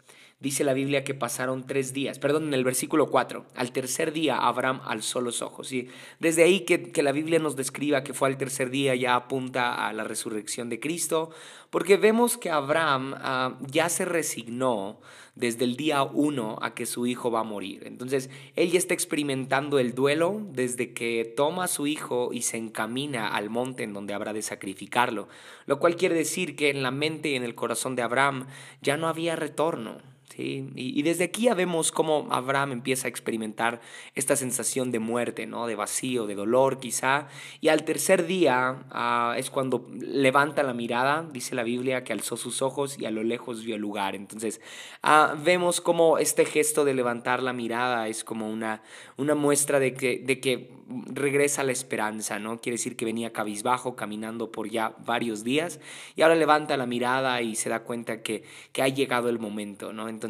Dice 0.43 0.65
la 0.65 0.73
Biblia 0.73 1.05
que 1.05 1.13
pasaron 1.13 1.65
tres 1.65 1.93
días, 1.93 2.19
perdón, 2.19 2.47
en 2.47 2.53
el 2.53 2.65
versículo 2.65 3.09
4, 3.09 3.45
al 3.55 3.71
tercer 3.71 4.11
día 4.11 4.35
Abraham 4.39 4.81
alzó 4.83 5.21
los 5.21 5.41
ojos. 5.41 5.71
Y 5.71 5.87
desde 6.19 6.43
ahí 6.43 6.65
que, 6.65 7.01
la 7.01 7.13
Biblia 7.13 7.39
nos 7.39 7.55
describa 7.55 8.03
que 8.03 8.13
fue 8.13 8.27
al 8.27 8.37
tercer 8.37 8.69
día 8.69 8.93
ya 8.93 9.15
apunta 9.15 9.87
a 9.87 9.93
la 9.93 10.03
resurrección 10.03 10.67
de 10.67 10.81
Cristo, 10.81 11.29
porque 11.69 11.95
vemos 11.95 12.35
que 12.35 12.49
Abraham 12.49 13.15
ah, 13.19 13.57
ya 13.61 13.87
se 13.87 14.03
resignó 14.03 14.99
desde 15.33 15.63
el 15.63 15.77
día 15.77 16.03
uno 16.03 16.59
a 16.61 16.73
que 16.73 16.87
su 16.87 17.07
hijo 17.07 17.31
va 17.31 17.39
a 17.39 17.45
morir. 17.45 17.83
Entonces, 17.85 18.29
él 18.57 18.69
ya 18.69 18.79
está 18.79 18.93
experimentando 18.93 19.79
el 19.79 19.95
duelo 19.95 20.41
desde 20.51 20.91
que 20.91 21.23
toma 21.37 21.63
a 21.63 21.67
su 21.69 21.87
hijo 21.87 22.31
y 22.33 22.41
se 22.41 22.57
encamina 22.57 23.29
al 23.29 23.49
monte 23.49 23.83
en 23.83 23.93
donde 23.93 24.13
habrá 24.13 24.33
de 24.33 24.41
sacrificarlo, 24.41 25.29
lo 25.67 25.79
cual 25.79 25.95
quiere 25.95 26.15
decir 26.15 26.57
que 26.57 26.69
en 26.69 26.83
la 26.83 26.91
mente 26.91 27.29
y 27.29 27.35
en 27.35 27.43
el 27.43 27.55
corazón 27.55 27.95
de 27.95 28.01
Abraham 28.01 28.47
ya 28.81 28.97
no 28.97 29.07
había 29.07 29.37
retorno. 29.37 30.11
Y, 30.37 31.01
desde 31.03 31.25
aquí 31.25 31.43
ya 31.43 31.53
vemos 31.53 31.91
cómo 31.91 32.27
Abraham 32.31 32.71
empieza 32.71 33.07
a 33.07 33.09
experimentar 33.09 33.81
esta 34.15 34.35
sensación 34.35 34.91
de 34.91 34.99
muerte, 34.99 35.45
¿no? 35.45 35.67
de 35.67 35.75
vacío, 35.75 36.27
de 36.27 36.35
dolor 36.35 36.79
quizá. 36.79 37.27
Y 37.61 37.67
al 37.67 37.83
tercer 37.83 38.25
día 38.25 38.85
ah, 38.91 39.35
es 39.37 39.49
cuando 39.49 39.87
levanta 39.91 40.63
la 40.63 40.73
mirada, 40.73 41.27
dice 41.31 41.55
la 41.55 41.63
Biblia, 41.63 42.03
que 42.03 42.13
alzó 42.13 42.37
sus 42.37 42.61
ojos 42.61 42.97
y 42.99 43.05
a 43.05 43.11
lo 43.11 43.23
lejos 43.23 43.63
vio 43.63 43.75
el 43.75 43.81
lugar. 43.81 44.15
Entonces 44.15 44.61
ah, 45.01 45.35
vemos 45.43 45.81
cómo 45.81 46.17
este 46.17 46.45
gesto 46.45 46.85
de 46.85 46.93
levantar 46.93 47.43
la 47.43 47.53
mirada 47.53 48.07
es 48.07 48.23
como 48.23 48.49
una, 48.49 48.81
una 49.17 49.35
muestra 49.35 49.79
de 49.79 49.93
que, 49.93 50.19
de 50.19 50.39
que 50.39 50.83
regresa 50.87 51.63
la 51.63 51.71
esperanza, 51.71 52.39
¿no? 52.39 52.59
Quiere 52.59 52.75
decir 52.75 52.95
que 52.95 53.05
venía 53.05 53.33
cabizbajo, 53.33 53.95
caminando 53.95 54.51
por 54.51 54.69
ya 54.69 54.95
varios 55.05 55.43
días 55.43 55.79
y 56.15 56.21
ahora 56.21 56.35
levanta 56.35 56.77
la 56.77 56.85
mirada 56.85 57.41
y 57.41 57.55
se 57.55 57.69
da 57.69 57.83
cuenta 57.83 58.21
que, 58.21 58.43
que 58.71 58.81
ha 58.81 58.87
llegado 58.87 59.29
el 59.29 59.39
momento, 59.39 59.93
¿no? 59.93 60.09
Entonces, 60.09 60.22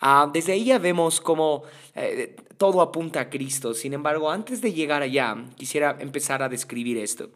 ah, 0.00 0.30
desde 0.32 0.52
ahí 0.52 0.64
ya 0.64 0.78
vemos 0.78 1.20
cómo 1.20 1.64
eh, 1.94 2.36
todo 2.56 2.80
apunta 2.80 3.20
a 3.20 3.30
Cristo. 3.30 3.74
Sin 3.74 3.92
embargo, 3.92 4.30
antes 4.30 4.60
de 4.60 4.72
llegar 4.72 5.02
allá, 5.02 5.36
quisiera 5.56 5.96
empezar 6.00 6.42
a 6.42 6.48
describir 6.48 6.98
esto. 6.98 7.30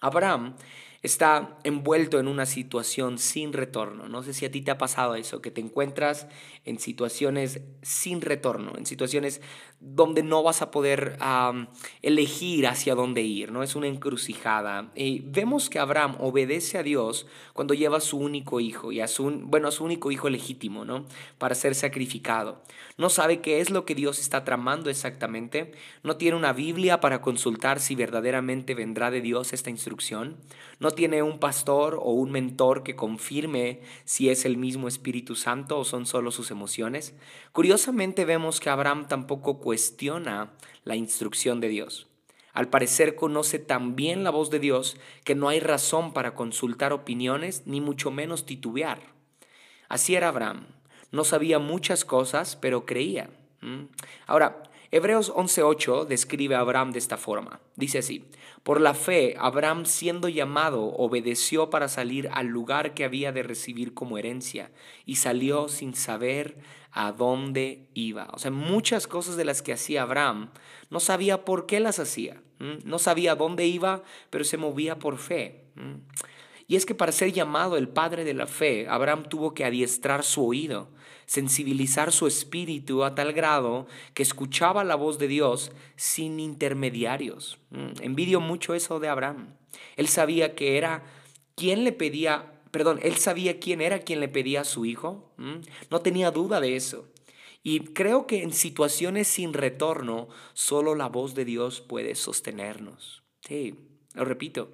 Abraham 0.00 0.56
está 1.02 1.58
envuelto 1.64 2.18
en 2.18 2.28
una 2.28 2.46
situación 2.46 3.18
sin 3.18 3.52
retorno. 3.52 4.08
No 4.08 4.22
sé 4.22 4.34
si 4.34 4.44
a 4.44 4.50
ti 4.50 4.60
te 4.62 4.70
ha 4.70 4.78
pasado 4.78 5.14
eso, 5.14 5.40
que 5.40 5.50
te 5.50 5.60
encuentras 5.60 6.26
en 6.64 6.78
situaciones 6.78 7.60
sin 7.82 8.20
retorno, 8.20 8.72
en 8.76 8.86
situaciones 8.86 9.40
donde 9.80 10.22
no 10.22 10.42
vas 10.42 10.60
a 10.60 10.70
poder 10.70 11.18
elegir 12.02 12.66
hacia 12.66 12.94
dónde 12.94 13.22
ir, 13.22 13.50
¿no? 13.50 13.62
Es 13.62 13.74
una 13.74 13.86
encrucijada. 13.86 14.90
Y 14.94 15.20
vemos 15.20 15.70
que 15.70 15.78
Abraham 15.78 16.16
obedece 16.20 16.76
a 16.76 16.82
Dios 16.82 17.26
cuando 17.54 17.72
lleva 17.72 17.96
a 17.96 18.02
su 18.02 18.18
único 18.18 18.60
hijo, 18.60 18.92
y 18.92 19.06
su, 19.08 19.30
bueno, 19.44 19.68
a 19.68 19.72
su 19.72 19.84
único 19.84 20.10
hijo 20.10 20.28
legítimo, 20.28 20.84
¿no? 20.84 21.06
Para 21.38 21.54
ser 21.54 21.74
sacrificado. 21.74 22.62
No 22.98 23.08
sabe 23.08 23.40
qué 23.40 23.60
es 23.60 23.70
lo 23.70 23.86
que 23.86 23.94
Dios 23.94 24.18
está 24.18 24.44
tramando 24.44 24.90
exactamente, 24.90 25.72
no 26.02 26.16
tiene 26.16 26.36
una 26.36 26.52
Biblia 26.52 27.00
para 27.00 27.22
consultar 27.22 27.80
si 27.80 27.94
verdaderamente 27.94 28.74
vendrá 28.74 29.10
de 29.10 29.22
Dios 29.22 29.54
esta 29.54 29.70
instrucción, 29.70 30.36
no 30.78 30.90
tiene 30.90 31.22
un 31.22 31.38
pastor 31.38 31.98
o 32.00 32.12
un 32.12 32.30
mentor 32.30 32.82
que 32.82 32.96
confirme 32.96 33.80
si 34.04 34.28
es 34.28 34.44
el 34.44 34.58
mismo 34.58 34.88
Espíritu 34.88 35.34
Santo 35.34 35.78
o 35.78 35.84
son 35.84 36.04
solo 36.04 36.30
sus 36.30 36.50
emociones. 36.50 37.14
Curiosamente 37.52 38.24
vemos 38.24 38.60
que 38.60 38.70
Abraham 38.70 39.06
tampoco 39.08 39.58
cuestiona 39.70 40.50
la 40.82 40.96
instrucción 40.96 41.60
de 41.60 41.68
Dios. 41.68 42.08
Al 42.52 42.68
parecer 42.70 43.14
conoce 43.14 43.60
tan 43.60 43.94
bien 43.94 44.24
la 44.24 44.30
voz 44.30 44.50
de 44.50 44.58
Dios 44.58 44.96
que 45.22 45.36
no 45.36 45.48
hay 45.48 45.60
razón 45.60 46.12
para 46.12 46.34
consultar 46.34 46.92
opiniones 46.92 47.62
ni 47.66 47.80
mucho 47.80 48.10
menos 48.10 48.46
titubear. 48.46 48.98
Así 49.88 50.16
era 50.16 50.26
Abraham. 50.26 50.66
No 51.12 51.22
sabía 51.22 51.60
muchas 51.60 52.04
cosas, 52.04 52.56
pero 52.56 52.84
creía. 52.84 53.30
Ahora, 54.26 54.64
Hebreos 54.90 55.32
11.8 55.32 56.04
describe 56.06 56.56
a 56.56 56.60
Abraham 56.60 56.90
de 56.90 56.98
esta 56.98 57.16
forma. 57.16 57.60
Dice 57.76 57.98
así, 57.98 58.24
por 58.64 58.80
la 58.80 58.94
fe, 58.94 59.36
Abraham 59.38 59.86
siendo 59.86 60.28
llamado, 60.28 60.82
obedeció 60.96 61.70
para 61.70 61.86
salir 61.86 62.28
al 62.32 62.48
lugar 62.48 62.92
que 62.94 63.04
había 63.04 63.30
de 63.30 63.44
recibir 63.44 63.94
como 63.94 64.18
herencia 64.18 64.72
y 65.06 65.14
salió 65.14 65.68
sin 65.68 65.94
saber 65.94 66.56
a 66.92 67.12
dónde 67.12 67.88
iba. 67.94 68.28
O 68.32 68.38
sea, 68.38 68.50
muchas 68.50 69.06
cosas 69.06 69.36
de 69.36 69.44
las 69.44 69.62
que 69.62 69.72
hacía 69.72 70.02
Abraham, 70.02 70.50
no 70.90 71.00
sabía 71.00 71.44
por 71.44 71.66
qué 71.66 71.80
las 71.80 71.98
hacía. 71.98 72.42
No 72.84 72.98
sabía 72.98 73.34
dónde 73.34 73.66
iba, 73.66 74.02
pero 74.28 74.44
se 74.44 74.58
movía 74.58 74.98
por 74.98 75.18
fe. 75.18 75.64
Y 76.66 76.76
es 76.76 76.86
que 76.86 76.94
para 76.94 77.10
ser 77.10 77.32
llamado 77.32 77.76
el 77.76 77.88
padre 77.88 78.22
de 78.24 78.34
la 78.34 78.46
fe, 78.46 78.86
Abraham 78.88 79.24
tuvo 79.28 79.54
que 79.54 79.64
adiestrar 79.64 80.22
su 80.22 80.46
oído, 80.46 80.88
sensibilizar 81.26 82.12
su 82.12 82.26
espíritu 82.26 83.02
a 83.02 83.14
tal 83.14 83.32
grado 83.32 83.86
que 84.14 84.22
escuchaba 84.22 84.84
la 84.84 84.94
voz 84.94 85.18
de 85.18 85.26
Dios 85.26 85.72
sin 85.96 86.38
intermediarios. 86.38 87.58
Envidio 88.00 88.40
mucho 88.40 88.74
eso 88.74 89.00
de 89.00 89.08
Abraham. 89.08 89.54
Él 89.96 90.06
sabía 90.06 90.54
que 90.54 90.76
era 90.76 91.02
quien 91.56 91.82
le 91.82 91.92
pedía, 91.92 92.59
perdón, 92.70 93.00
él 93.02 93.16
sabía 93.16 93.58
quién 93.58 93.80
era 93.80 94.00
quien 94.00 94.20
le 94.20 94.28
pedía 94.28 94.62
a 94.62 94.64
su 94.64 94.84
hijo. 94.84 95.32
No 95.90 96.00
tenía 96.00 96.30
duda 96.30 96.60
de 96.60 96.76
eso. 96.76 97.08
Y 97.62 97.80
creo 97.80 98.26
que 98.26 98.42
en 98.42 98.52
situaciones 98.52 99.28
sin 99.28 99.52
retorno, 99.52 100.28
solo 100.54 100.94
la 100.94 101.08
voz 101.08 101.34
de 101.34 101.44
Dios 101.44 101.80
puede 101.80 102.14
sostenernos. 102.14 103.22
Sí, 103.42 103.74
lo 104.14 104.24
repito, 104.24 104.72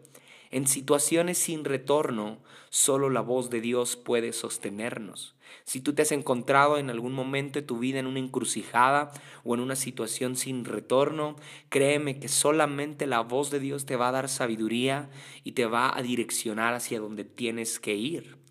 en 0.57 0.67
situaciones 0.67 1.37
sin 1.37 1.67
retorno, 1.67 2.39
solo 2.71 3.11
la 3.11 3.21
voz 3.21 3.51
de 3.51 3.61
Dios 3.61 3.95
puede 3.95 4.33
sostenernos. 4.33 5.37
Si 5.65 5.83
tú 5.83 5.93
te 5.93 6.01
has 6.01 6.13
encontrado 6.13 6.79
en 6.79 6.89
algún 6.89 7.13
momento 7.13 7.61
de 7.61 7.67
tu 7.67 7.79
vida 7.79 7.99
en 7.99 8.07
una 8.07 8.21
encrucijada 8.21 9.13
o 9.45 9.55
en 9.55 9.61
una 9.61 9.77
situación 9.77 10.35
sin 10.35 10.65
retorno, 10.65 11.37
créeme 11.69 12.19
que 12.19 12.29
solamente 12.29 13.07
la 13.07 13.21
voz 13.21 13.51
de 13.51 13.61
Dios 13.61 13.85
te 13.85 13.97
va 13.97 14.09
a 14.09 14.13
dar 14.13 14.31
sabiduría 14.31 15.11
y 15.45 15.53
te 15.53 15.67
va 15.67 15.95
a 15.95 16.01
direccionar 16.01 16.73
hacia 16.73 17.01
donde 17.01 17.25
tienes 17.25 17.79
que 17.79 17.95
ir. 17.95 18.46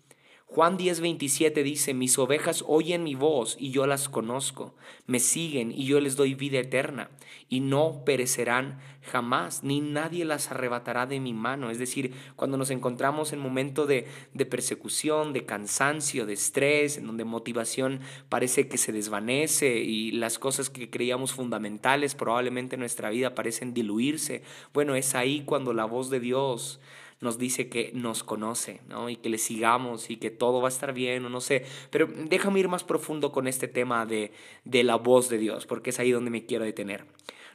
Juan 0.56 0.78
10:27 0.78 1.62
dice, 1.62 1.92
mis 1.92 2.16
ovejas 2.16 2.64
oyen 2.66 3.04
mi 3.04 3.14
voz 3.14 3.58
y 3.60 3.72
yo 3.72 3.86
las 3.86 4.08
conozco, 4.08 4.74
me 5.06 5.20
siguen 5.20 5.70
y 5.70 5.84
yo 5.84 6.00
les 6.00 6.16
doy 6.16 6.34
vida 6.34 6.58
eterna 6.58 7.10
y 7.50 7.60
no 7.60 8.04
perecerán 8.06 8.78
jamás, 9.02 9.64
ni 9.64 9.82
nadie 9.82 10.24
las 10.24 10.50
arrebatará 10.50 11.04
de 11.04 11.20
mi 11.20 11.34
mano. 11.34 11.70
Es 11.70 11.78
decir, 11.78 12.14
cuando 12.36 12.56
nos 12.56 12.70
encontramos 12.70 13.34
en 13.34 13.38
momento 13.38 13.84
de, 13.84 14.06
de 14.32 14.46
persecución, 14.46 15.34
de 15.34 15.44
cansancio, 15.44 16.24
de 16.24 16.32
estrés, 16.32 16.96
en 16.96 17.06
donde 17.06 17.24
motivación 17.24 18.00
parece 18.30 18.66
que 18.66 18.78
se 18.78 18.92
desvanece 18.92 19.80
y 19.80 20.12
las 20.12 20.38
cosas 20.38 20.70
que 20.70 20.88
creíamos 20.88 21.34
fundamentales 21.34 22.14
probablemente 22.14 22.76
en 22.76 22.80
nuestra 22.80 23.10
vida 23.10 23.34
parecen 23.34 23.74
diluirse, 23.74 24.42
bueno, 24.72 24.94
es 24.94 25.14
ahí 25.14 25.42
cuando 25.44 25.74
la 25.74 25.84
voz 25.84 26.08
de 26.08 26.20
Dios 26.20 26.80
nos 27.20 27.38
dice 27.38 27.68
que 27.68 27.90
nos 27.94 28.22
conoce, 28.22 28.80
¿no? 28.88 29.08
Y 29.08 29.16
que 29.16 29.28
le 29.28 29.38
sigamos 29.38 30.10
y 30.10 30.16
que 30.16 30.30
todo 30.30 30.60
va 30.60 30.68
a 30.68 30.70
estar 30.70 30.92
bien, 30.92 31.24
o 31.24 31.28
no 31.28 31.40
sé. 31.40 31.64
Pero 31.90 32.06
déjame 32.06 32.60
ir 32.60 32.68
más 32.68 32.84
profundo 32.84 33.32
con 33.32 33.46
este 33.46 33.68
tema 33.68 34.06
de, 34.06 34.32
de 34.64 34.84
la 34.84 34.96
voz 34.96 35.28
de 35.28 35.38
Dios, 35.38 35.66
porque 35.66 35.90
es 35.90 35.98
ahí 35.98 36.10
donde 36.10 36.30
me 36.30 36.46
quiero 36.46 36.64
detener. 36.64 37.06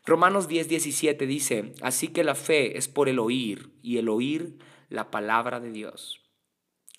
Romanos 0.06 0.48
10, 0.48 0.68
17 0.68 1.28
dice, 1.28 1.74
así 1.82 2.08
que 2.08 2.24
la 2.24 2.34
fe 2.34 2.78
es 2.78 2.88
por 2.88 3.08
el 3.08 3.20
oír 3.20 3.70
y 3.84 3.98
el 3.98 4.10
oír 4.10 4.58
la 4.90 5.12
palabra 5.12 5.60
de 5.60 5.72
Dios. 5.72 6.22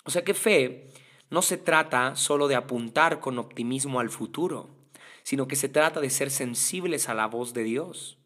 O 0.05 0.09
sea 0.09 0.23
que 0.23 0.33
fe 0.33 0.89
no 1.29 1.41
se 1.41 1.57
trata 1.57 2.15
solo 2.15 2.47
de 2.47 2.55
apuntar 2.55 3.19
con 3.19 3.39
optimismo 3.39 3.99
al 3.99 4.09
futuro, 4.09 4.69
sino 5.23 5.47
que 5.47 5.55
se 5.55 5.69
trata 5.69 5.99
de 5.99 6.09
ser 6.09 6.31
sensibles 6.31 7.09
a 7.09 7.13
la 7.13 7.27
voz 7.27 7.53
de 7.53 7.63
Dios. 7.63 8.19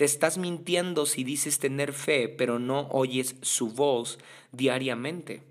Te 0.00 0.06
estás 0.06 0.38
mintiendo 0.38 1.04
si 1.04 1.24
dices 1.24 1.58
tener 1.58 1.92
fe, 1.92 2.30
pero 2.30 2.58
no 2.58 2.88
oyes 2.88 3.36
su 3.42 3.68
voz 3.68 4.18
diariamente. 4.50 5.42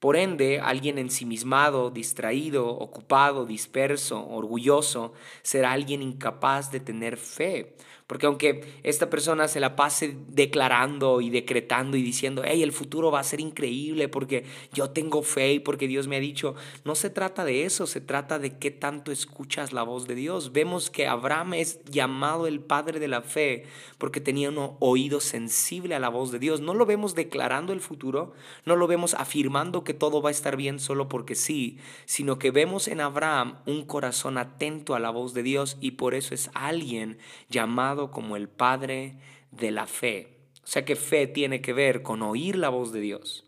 Por 0.00 0.16
ende, 0.16 0.58
alguien 0.58 0.96
ensimismado, 0.96 1.90
distraído, 1.90 2.66
ocupado, 2.66 3.44
disperso, 3.44 4.26
orgulloso, 4.26 5.12
será 5.42 5.72
alguien 5.72 6.00
incapaz 6.00 6.72
de 6.72 6.80
tener 6.80 7.18
fe. 7.18 7.76
Porque 8.06 8.26
aunque 8.26 8.60
esta 8.82 9.08
persona 9.08 9.48
se 9.48 9.60
la 9.60 9.76
pase 9.76 10.14
declarando 10.28 11.22
y 11.22 11.30
decretando 11.30 11.96
y 11.96 12.02
diciendo, 12.02 12.42
hey, 12.44 12.62
el 12.62 12.72
futuro 12.72 13.10
va 13.10 13.20
a 13.20 13.24
ser 13.24 13.40
increíble 13.40 14.08
porque 14.08 14.44
yo 14.74 14.90
tengo 14.90 15.22
fe 15.22 15.54
y 15.54 15.58
porque 15.58 15.88
Dios 15.88 16.06
me 16.06 16.16
ha 16.16 16.20
dicho, 16.20 16.54
no 16.84 16.96
se 16.96 17.08
trata 17.08 17.46
de 17.46 17.64
eso, 17.64 17.86
se 17.86 18.02
trata 18.02 18.38
de 18.38 18.58
qué 18.58 18.70
tanto 18.70 19.10
escuchas 19.10 19.72
la 19.72 19.84
voz 19.84 20.06
de 20.06 20.16
Dios. 20.16 20.52
Vemos 20.52 20.90
que 20.90 21.06
Abraham 21.06 21.54
es 21.54 21.82
llamado 21.86 22.46
el 22.46 22.60
padre 22.60 23.00
de 23.00 23.08
la 23.08 23.22
fe 23.22 23.64
porque 23.96 24.20
tenía 24.20 24.50
un 24.50 24.76
oído 24.80 25.20
sensible 25.20 25.94
a 25.94 25.98
la 26.00 26.10
voz 26.10 26.30
de 26.30 26.38
Dios. 26.38 26.60
No 26.60 26.74
lo 26.74 26.84
vemos 26.84 27.14
declarando 27.14 27.72
el 27.72 27.80
futuro, 27.80 28.34
no 28.66 28.76
lo 28.76 28.86
vemos 28.86 29.14
afirmando 29.14 29.82
que 29.82 29.94
todo 29.94 30.20
va 30.20 30.28
a 30.28 30.32
estar 30.32 30.58
bien 30.58 30.78
solo 30.78 31.08
porque 31.08 31.34
sí, 31.34 31.78
sino 32.04 32.38
que 32.38 32.50
vemos 32.50 32.86
en 32.86 33.00
Abraham 33.00 33.60
un 33.64 33.86
corazón 33.86 34.36
atento 34.36 34.94
a 34.94 35.00
la 35.00 35.08
voz 35.08 35.32
de 35.32 35.42
Dios 35.42 35.78
y 35.80 35.92
por 35.92 36.14
eso 36.14 36.34
es 36.34 36.50
alguien 36.52 37.16
llamado 37.48 37.93
como 38.10 38.36
el 38.36 38.48
Padre 38.48 39.18
de 39.50 39.70
la 39.70 39.86
fe. 39.86 40.38
O 40.62 40.66
sea 40.66 40.84
que 40.84 40.96
fe 40.96 41.26
tiene 41.26 41.60
que 41.60 41.72
ver 41.72 42.02
con 42.02 42.22
oír 42.22 42.56
la 42.56 42.68
voz 42.68 42.92
de 42.92 43.00
Dios. 43.00 43.44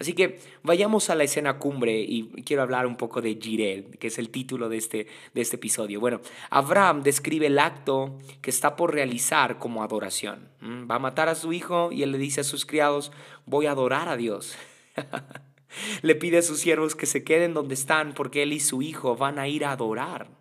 Así 0.00 0.12
que 0.12 0.38
vayamos 0.62 1.10
a 1.10 1.16
la 1.16 1.24
escena 1.24 1.58
cumbre 1.58 2.00
y 2.00 2.28
quiero 2.44 2.62
hablar 2.62 2.86
un 2.86 2.96
poco 2.96 3.20
de 3.20 3.34
Jireh, 3.34 3.90
que 3.98 4.06
es 4.06 4.18
el 4.18 4.30
título 4.30 4.68
de 4.68 4.76
este, 4.76 5.08
de 5.34 5.40
este 5.40 5.56
episodio. 5.56 5.98
Bueno, 5.98 6.20
Abraham 6.50 7.02
describe 7.02 7.46
el 7.46 7.58
acto 7.58 8.16
que 8.40 8.50
está 8.50 8.76
por 8.76 8.94
realizar 8.94 9.58
como 9.58 9.82
adoración. 9.82 10.50
Mm, 10.60 10.88
va 10.88 10.96
a 10.96 11.00
matar 11.00 11.28
a 11.28 11.34
su 11.34 11.52
hijo 11.52 11.90
y 11.90 12.04
él 12.04 12.12
le 12.12 12.18
dice 12.18 12.42
a 12.42 12.44
sus 12.44 12.64
criados, 12.64 13.10
voy 13.44 13.66
a 13.66 13.72
adorar 13.72 14.08
a 14.08 14.16
Dios. 14.16 14.56
le 16.02 16.14
pide 16.14 16.38
a 16.38 16.42
sus 16.42 16.60
siervos 16.60 16.94
que 16.94 17.06
se 17.06 17.24
queden 17.24 17.52
donde 17.52 17.74
están 17.74 18.14
porque 18.14 18.44
él 18.44 18.52
y 18.52 18.60
su 18.60 18.82
hijo 18.82 19.16
van 19.16 19.40
a 19.40 19.48
ir 19.48 19.64
a 19.64 19.72
adorar. 19.72 20.37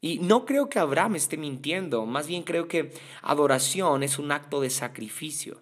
Y 0.00 0.18
no 0.20 0.46
creo 0.46 0.68
que 0.68 0.78
Abraham 0.78 1.16
esté 1.16 1.36
mintiendo, 1.36 2.06
más 2.06 2.26
bien 2.26 2.42
creo 2.42 2.68
que 2.68 2.92
adoración 3.22 4.02
es 4.02 4.18
un 4.18 4.32
acto 4.32 4.60
de 4.60 4.70
sacrificio. 4.70 5.60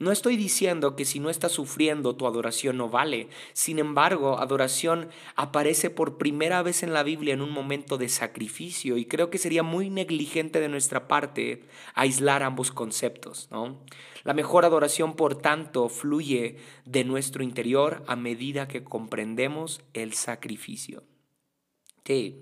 No 0.00 0.12
estoy 0.12 0.36
diciendo 0.36 0.94
que 0.94 1.04
si 1.04 1.18
no 1.18 1.28
estás 1.28 1.50
sufriendo 1.50 2.14
tu 2.14 2.28
adoración 2.28 2.76
no 2.76 2.88
vale. 2.88 3.30
Sin 3.52 3.80
embargo, 3.80 4.38
adoración 4.38 5.08
aparece 5.34 5.90
por 5.90 6.18
primera 6.18 6.62
vez 6.62 6.84
en 6.84 6.92
la 6.92 7.02
Biblia 7.02 7.34
en 7.34 7.42
un 7.42 7.50
momento 7.50 7.98
de 7.98 8.08
sacrificio 8.08 8.96
y 8.96 9.06
creo 9.06 9.28
que 9.28 9.38
sería 9.38 9.64
muy 9.64 9.90
negligente 9.90 10.60
de 10.60 10.68
nuestra 10.68 11.08
parte 11.08 11.64
aislar 11.94 12.44
ambos 12.44 12.70
conceptos. 12.70 13.48
La 14.22 14.34
mejor 14.34 14.64
adoración, 14.64 15.14
por 15.14 15.36
tanto, 15.36 15.88
fluye 15.88 16.58
de 16.84 17.02
nuestro 17.02 17.42
interior 17.42 18.04
a 18.06 18.14
medida 18.14 18.68
que 18.68 18.84
comprendemos 18.84 19.80
el 19.94 20.12
sacrificio. 20.12 21.02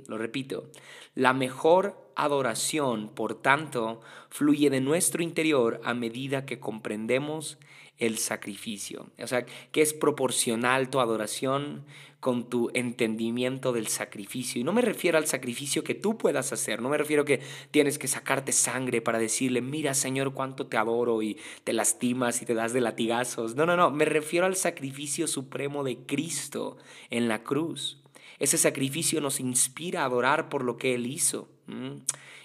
Lo 0.07 0.17
repito, 0.19 0.71
la 1.15 1.33
mejor 1.33 1.97
adoración, 2.15 3.09
por 3.09 3.41
tanto, 3.41 4.01
fluye 4.31 4.71
de 4.71 4.81
nuestro 4.81 5.23
interior 5.23 5.81
a 5.85 5.93
medida 5.93 6.47
que 6.47 6.61
comprendemos 6.61 7.59
el 7.99 8.19
sacrificio. 8.19 9.11
O 9.19 9.27
sea, 9.27 9.45
que 9.73 9.83
es 9.83 9.93
proporcional 9.93 10.91
tu 10.91 11.01
adoración 11.01 11.85
con 12.21 12.49
tu 12.49 12.71
entendimiento 12.75 13.73
del 13.73 13.87
sacrificio. 13.89 14.61
Y 14.61 14.65
no 14.65 14.73
me 14.73 14.83
refiero 14.83 15.19
al 15.19 15.27
sacrificio 15.27 15.85
que 15.85 15.95
tú 15.95 16.19
puedas 16.19 16.53
hacer, 16.53 16.81
no 16.83 16.89
me 16.89 16.99
refiero 16.99 17.25
que 17.25 17.41
tienes 17.71 17.99
que 17.99 18.09
sacarte 18.09 18.53
sangre 18.53 19.01
para 19.01 19.19
decirle, 19.19 19.61
mira 19.61 19.95
Señor, 19.95 20.33
cuánto 20.33 20.67
te 20.67 20.77
adoro 20.77 21.23
y 21.23 21.39
te 21.65 21.73
lastimas 21.73 22.43
y 22.43 22.47
te 22.47 22.55
das 22.55 22.73
de 22.73 22.81
latigazos. 22.81 23.55
No, 23.55 23.67
no, 23.67 23.77
no, 23.77 23.91
me 23.91 24.05
refiero 24.05 24.47
al 24.47 24.57
sacrificio 24.57 25.27
supremo 25.27 25.85
de 25.85 25.99
Cristo 25.99 26.79
en 27.11 27.29
la 27.29 27.43
cruz. 27.43 28.03
Ese 28.39 28.59
sacrificio 28.59 29.21
nos 29.21 29.41
inspira 29.41 30.03
a 30.03 30.07
adorar 30.07 30.49
por 30.49 30.65
lo 30.65 30.77
que 30.77 30.95
Él 30.95 31.07
hizo. 31.07 31.49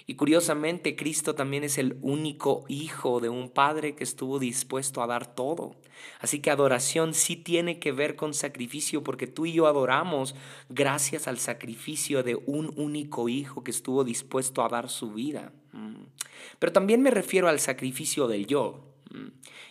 Y 0.08 0.16
curiosamente, 0.16 0.96
Cristo 0.96 1.36
también 1.36 1.64
es 1.64 1.78
el 1.78 1.98
único 2.02 2.66
hijo 2.68 3.20
de 3.20 3.30
un 3.30 3.50
padre 3.50 3.96
que 3.96 4.04
estuvo 4.04 4.40
dispuesto 4.40 5.02
a 5.02 5.08
dar 5.08 5.36
todo. 5.36 5.76
Así 6.20 6.40
que 6.40 6.50
adoración 6.50 7.14
sí 7.14 7.36
tiene 7.36 7.80
que 7.80 7.92
ver 7.92 8.16
con 8.16 8.34
sacrificio 8.34 9.04
porque 9.04 9.28
tú 9.28 9.46
y 9.46 9.54
yo 9.54 9.68
adoramos 9.68 10.36
gracias 10.70 11.28
al 11.28 11.38
sacrificio 11.38 12.24
de 12.24 12.36
un 12.36 12.74
único 12.76 13.30
hijo 13.30 13.64
que 13.64 13.72
estuvo 13.72 14.04
dispuesto 14.04 14.64
a 14.64 14.70
dar 14.70 14.90
su 14.90 15.14
vida. 15.14 15.54
Pero 16.60 16.72
también 16.74 17.02
me 17.02 17.12
refiero 17.12 17.48
al 17.48 17.60
sacrificio 17.60 18.28
del 18.28 18.48
yo. 18.48 18.91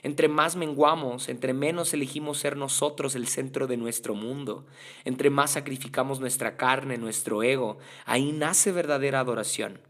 Entre 0.03 0.29
más 0.29 0.57
menguamos, 0.57 1.29
entre 1.29 1.53
menos 1.53 1.93
elegimos 1.93 2.39
ser 2.39 2.57
nosotros 2.57 3.15
el 3.15 3.27
centro 3.27 3.67
de 3.67 3.77
nuestro 3.77 4.15
mundo, 4.15 4.67
entre 5.05 5.31
más 5.31 5.53
sacrificamos 5.53 6.21
nuestra 6.21 6.57
carne, 6.57 6.99
nuestro 6.99 7.43
ego, 7.43 7.79
ahí 8.07 8.33
nace 8.33 8.73
verdadera 8.73 9.21
adoración. 9.21 9.81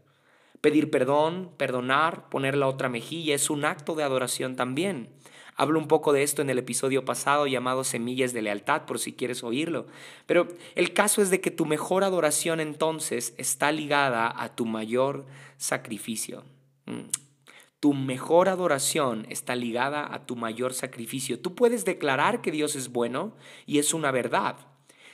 Pedir 0.61 0.91
perdón, 0.91 1.51
perdonar, 1.57 2.29
poner 2.29 2.55
la 2.55 2.67
otra 2.67 2.87
mejilla 2.87 3.33
es 3.33 3.49
un 3.49 3.65
acto 3.65 3.95
de 3.95 4.03
adoración 4.03 4.55
también. 4.55 5.09
Hablo 5.55 5.79
un 5.79 5.87
poco 5.87 6.13
de 6.13 6.23
esto 6.23 6.41
en 6.41 6.49
el 6.49 6.59
episodio 6.59 7.03
pasado 7.03 7.45
llamado 7.47 7.83
Semillas 7.83 8.33
de 8.33 8.41
Lealtad, 8.41 8.85
por 8.85 8.99
si 8.99 9.13
quieres 9.13 9.43
oírlo. 9.43 9.87
Pero 10.25 10.47
el 10.75 10.93
caso 10.93 11.21
es 11.21 11.29
de 11.29 11.41
que 11.41 11.51
tu 11.51 11.65
mejor 11.65 12.03
adoración 12.03 12.59
entonces 12.59 13.33
está 13.37 13.71
ligada 13.71 14.33
a 14.35 14.55
tu 14.55 14.65
mayor 14.65 15.25
sacrificio. 15.57 16.43
Tu 17.81 17.95
mejor 17.95 18.47
adoración 18.47 19.25
está 19.29 19.55
ligada 19.55 20.13
a 20.13 20.27
tu 20.27 20.35
mayor 20.35 20.75
sacrificio. 20.75 21.39
Tú 21.39 21.55
puedes 21.55 21.83
declarar 21.83 22.41
que 22.41 22.51
Dios 22.51 22.75
es 22.75 22.91
bueno 22.91 23.35
y 23.65 23.79
es 23.79 23.95
una 23.95 24.11
verdad. 24.11 24.70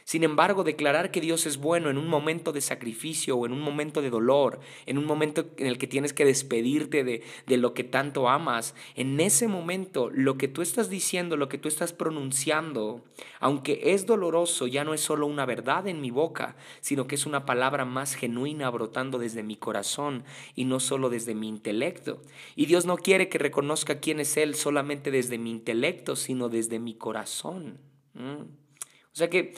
Sin 0.07 0.23
embargo, 0.23 0.63
declarar 0.63 1.11
que 1.11 1.19
Dios 1.19 1.45
es 1.45 1.57
bueno 1.57 1.89
en 1.89 1.97
un 1.97 2.07
momento 2.07 2.53
de 2.53 2.61
sacrificio 2.61 3.35
o 3.35 3.45
en 3.45 3.51
un 3.51 3.59
momento 3.59 4.01
de 4.01 4.09
dolor, 4.09 4.61
en 4.85 4.97
un 4.97 5.03
momento 5.03 5.49
en 5.57 5.67
el 5.67 5.77
que 5.77 5.85
tienes 5.85 6.13
que 6.13 6.23
despedirte 6.23 7.03
de, 7.03 7.23
de, 7.45 7.57
lo 7.57 7.73
que 7.73 7.83
tanto 7.83 8.29
amas, 8.29 8.73
en 8.95 9.19
ese 9.19 9.49
momento 9.49 10.09
lo 10.09 10.37
que 10.37 10.47
tú 10.47 10.61
estás 10.61 10.89
diciendo, 10.89 11.35
lo 11.35 11.49
que 11.49 11.57
tú 11.57 11.67
estás 11.67 11.91
pronunciando, 11.91 13.03
aunque 13.41 13.81
es 13.83 14.05
doloroso, 14.05 14.65
ya 14.65 14.85
no 14.85 14.93
es 14.93 15.01
solo 15.01 15.27
una 15.27 15.45
verdad 15.45 15.89
en 15.89 15.99
mi 15.99 16.09
boca, 16.09 16.55
sino 16.79 17.05
que 17.05 17.15
es 17.15 17.25
una 17.25 17.45
palabra 17.45 17.83
más 17.83 18.15
genuina 18.15 18.69
brotando 18.69 19.19
desde 19.19 19.43
mi 19.43 19.57
corazón 19.57 20.23
y 20.55 20.63
no 20.63 20.79
solo 20.79 21.09
desde 21.09 21.35
mi 21.35 21.49
intelecto. 21.49 22.21
Y 22.55 22.67
Dios 22.67 22.85
no 22.85 22.95
quiere 22.95 23.27
que 23.27 23.39
reconozca 23.39 23.99
quién 23.99 24.21
es 24.21 24.37
Él 24.37 24.55
solamente 24.55 25.11
desde 25.11 25.37
mi 25.37 25.51
intelecto, 25.51 26.15
sino 26.15 26.47
desde 26.47 26.79
mi 26.79 26.93
corazón. 26.93 27.81
¿Mm? 28.13 28.43
O 28.43 29.15
sea 29.17 29.29
que 29.29 29.55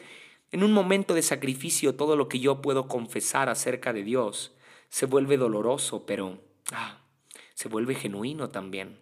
en 0.52 0.64
un 0.64 0.72
momento 0.72 1.14
de 1.14 1.22
sacrificio, 1.22 1.96
todo 1.96 2.16
lo 2.16 2.28
que 2.28 2.40
yo 2.40 2.62
puedo 2.62 2.88
confesar 2.88 3.50
acerca 3.50 3.94
de 3.94 4.04
Dios 4.04 4.56
se 4.90 5.06
vuelve 5.06 5.38
doloroso, 5.38 6.06
pero 6.08 6.40
ah, 6.72 7.02
se 7.54 7.70
vuelve 7.70 7.94
genuino 7.94 8.50
también. 8.50 9.00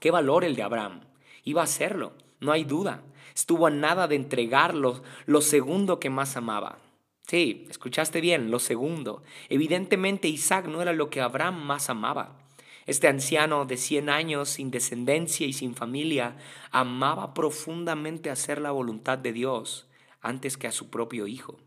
¿Qué 0.00 0.10
valor 0.10 0.44
el 0.44 0.56
de 0.56 0.62
Abraham? 0.62 1.02
Iba 1.44 1.60
a 1.60 1.64
hacerlo, 1.64 2.14
no 2.40 2.52
hay 2.52 2.64
duda. 2.64 3.02
Estuvo 3.34 3.66
a 3.66 3.70
nada 3.70 4.08
de 4.08 4.16
entregarlo 4.16 5.02
lo 5.26 5.42
segundo 5.42 6.00
que 6.00 6.08
más 6.08 6.36
amaba. 6.36 6.78
Sí, 7.26 7.66
escuchaste 7.68 8.20
bien, 8.20 8.50
lo 8.50 8.58
segundo. 8.58 9.22
Evidentemente 9.48 10.28
Isaac 10.28 10.66
no 10.66 10.80
era 10.80 10.92
lo 10.92 11.10
que 11.10 11.20
Abraham 11.20 11.62
más 11.62 11.90
amaba. 11.90 12.38
Este 12.86 13.08
anciano 13.08 13.64
de 13.64 13.76
100 13.76 14.08
años, 14.08 14.50
sin 14.50 14.70
descendencia 14.70 15.46
y 15.46 15.52
sin 15.52 15.74
familia, 15.74 16.36
amaba 16.70 17.34
profundamente 17.34 18.30
hacer 18.30 18.60
la 18.60 18.70
voluntad 18.70 19.18
de 19.18 19.32
Dios 19.32 19.88
antes 20.24 20.56
que 20.56 20.66
a 20.66 20.72
su 20.72 20.90
propio 20.90 21.26
Hijo. 21.26 21.58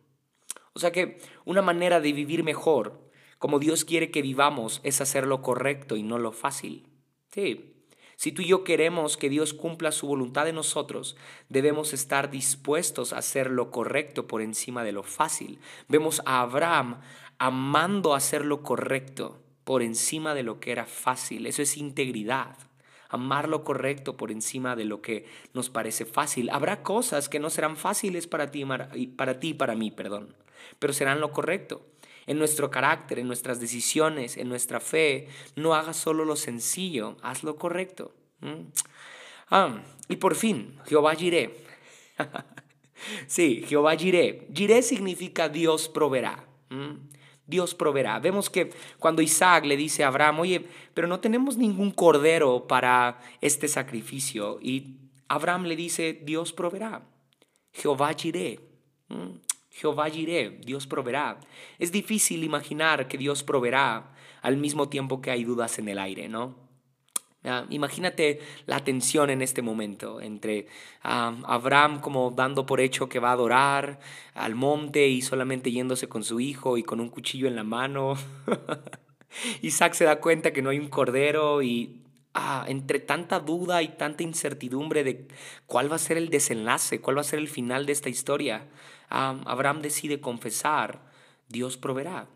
O 0.74 0.80
sea 0.80 0.92
que 0.92 1.20
una 1.46 1.62
manera 1.62 2.02
de 2.02 2.14
vivir 2.14 2.44
mejor, 2.44 3.10
como 3.40 3.60
Dios 3.60 3.86
quiere 3.86 4.12
que 4.12 4.22
vivamos, 4.22 4.82
es 4.84 5.02
hacer 5.02 5.26
lo 5.26 5.42
correcto 5.42 5.96
y 5.96 6.04
no 6.04 6.20
lo 6.20 6.32
fácil. 6.32 6.88
Sí. 7.32 7.74
Si 8.16 8.32
tú 8.32 8.42
y 8.42 8.48
yo 8.48 8.64
queremos 8.64 9.16
que 9.16 9.30
Dios 9.30 9.54
cumpla 9.54 9.92
su 9.92 10.08
voluntad 10.08 10.48
en 10.48 10.56
nosotros, 10.56 11.16
debemos 11.50 11.94
estar 11.94 12.32
dispuestos 12.32 13.14
a 13.14 13.20
hacer 13.20 13.50
lo 13.50 13.72
correcto 13.72 14.28
por 14.28 14.42
encima 14.42 14.84
de 14.84 14.92
lo 14.92 15.04
fácil. 15.04 15.60
Vemos 15.88 16.22
a 16.26 16.42
Abraham 16.42 17.00
amando 17.38 18.16
hacer 18.16 18.44
lo 18.44 18.64
correcto 18.64 19.44
por 19.64 19.84
encima 19.84 20.34
de 20.34 20.44
lo 20.44 20.60
que 20.60 20.72
era 20.72 20.86
fácil. 20.86 21.46
Eso 21.46 21.62
es 21.62 21.78
integridad 21.78 22.67
amar 23.10 23.48
lo 23.48 23.64
correcto 23.64 24.18
por 24.18 24.32
encima 24.32 24.76
de 24.76 24.86
lo 24.86 25.02
que 25.02 25.26
nos 25.54 25.70
parece 25.70 26.06
fácil. 26.06 26.50
Habrá 26.50 26.84
cosas 26.84 27.30
que 27.30 27.40
no 27.40 27.50
serán 27.50 27.78
fáciles 27.78 28.28
para 28.28 28.52
ti, 28.52 28.66
para 29.16 29.40
ti 29.40 29.54
para 29.54 29.76
mí, 29.76 29.92
perdón, 29.92 30.36
pero 30.80 30.94
serán 30.94 31.20
lo 31.20 31.32
correcto. 31.32 31.86
En 32.26 32.38
nuestro 32.38 32.70
carácter, 32.70 33.20
en 33.20 33.28
nuestras 33.28 33.62
decisiones, 33.62 34.36
en 34.36 34.50
nuestra 34.50 34.82
fe, 34.82 35.30
no 35.56 35.76
hagas 35.76 35.96
solo 35.96 36.26
lo 36.26 36.36
sencillo, 36.36 37.16
haz 37.22 37.44
lo 37.44 37.56
correcto. 37.56 38.14
Ah, 39.50 39.82
y 40.10 40.18
por 40.18 40.36
fin, 40.36 40.78
Jehová 40.88 41.16
Jiré. 41.16 41.56
sí, 43.28 43.64
Jehová 43.68 43.96
Jiré. 43.96 44.48
Jiré 44.54 44.82
significa 44.82 45.48
Dios 45.48 45.88
proveerá. 45.88 46.46
Dios 47.48 47.74
proveerá. 47.74 48.20
Vemos 48.20 48.50
que 48.50 48.70
cuando 49.00 49.22
Isaac 49.22 49.66
le 49.66 49.78
dice 49.78 50.04
a 50.04 50.10
Abraham, 50.10 50.42
oye, 50.42 50.68
pero 50.94 51.08
no 51.08 51.20
tenemos 51.20 51.58
ningún 51.58 51.92
cordero 51.92 52.68
para 52.68 53.20
este 53.42 53.68
sacrificio. 53.68 54.60
Y 54.62 54.98
Abraham 55.30 55.64
le 55.64 55.76
dice, 55.76 56.22
Dios 56.24 56.54
proveerá. 56.54 57.08
Jehová 57.72 58.14
Jireh. 58.14 58.60
Mm, 59.08 59.40
Jehová 59.72 60.10
Jireh, 60.10 60.60
Dios 60.66 60.88
proveerá. 60.88 61.40
Es 61.80 61.92
difícil 61.92 62.44
imaginar 62.44 63.08
que 63.08 63.18
Dios 63.18 63.44
proveerá 63.44 64.14
al 64.42 64.58
mismo 64.58 64.90
tiempo 64.90 65.22
que 65.22 65.32
hay 65.32 65.44
dudas 65.44 65.80
en 65.80 65.88
el 65.88 66.00
aire, 66.00 66.28
¿no? 66.28 66.67
Imagínate 67.70 68.40
la 68.66 68.84
tensión 68.84 69.30
en 69.30 69.42
este 69.42 69.62
momento 69.62 70.22
entre 70.22 70.68
Abraham 71.02 72.02
como 72.02 72.32
dando 72.32 72.66
por 72.66 72.82
hecho 72.82 73.10
que 73.10 73.20
va 73.20 73.30
a 73.30 73.34
adorar 73.34 74.00
al 74.34 74.56
monte 74.56 75.08
y 75.08 75.22
solamente 75.22 75.72
yéndose 75.72 76.08
con 76.08 76.24
su 76.24 76.40
hijo 76.40 76.78
y 76.78 76.84
con 76.84 77.00
un 77.00 77.10
cuchillo 77.10 77.48
en 77.48 77.56
la 77.56 77.64
mano. 77.64 78.16
Isaac 79.62 79.94
se 79.94 80.06
da 80.06 80.20
cuenta 80.20 80.52
que 80.52 80.62
no 80.62 80.70
hay 80.70 80.80
un 80.80 80.90
cordero 80.90 81.62
y 81.62 82.04
ah, 82.34 82.66
entre 82.68 83.00
tanta 83.00 83.40
duda 83.40 83.82
y 83.82 83.90
tanta 83.90 84.24
incertidumbre 84.24 85.04
de 85.04 85.28
cuál 85.66 85.92
va 85.92 85.96
a 85.96 86.00
ser 86.00 86.18
el 86.18 86.30
desenlace, 86.30 87.02
cuál 87.02 87.18
va 87.18 87.22
a 87.22 87.26
ser 87.26 87.40
el 87.40 87.48
final 87.48 87.86
de 87.86 87.94
esta 87.94 88.10
historia, 88.10 88.68
Abraham 89.10 89.82
decide 89.82 90.20
confesar, 90.20 91.02
Dios 91.48 91.78
proveerá. 91.78 92.28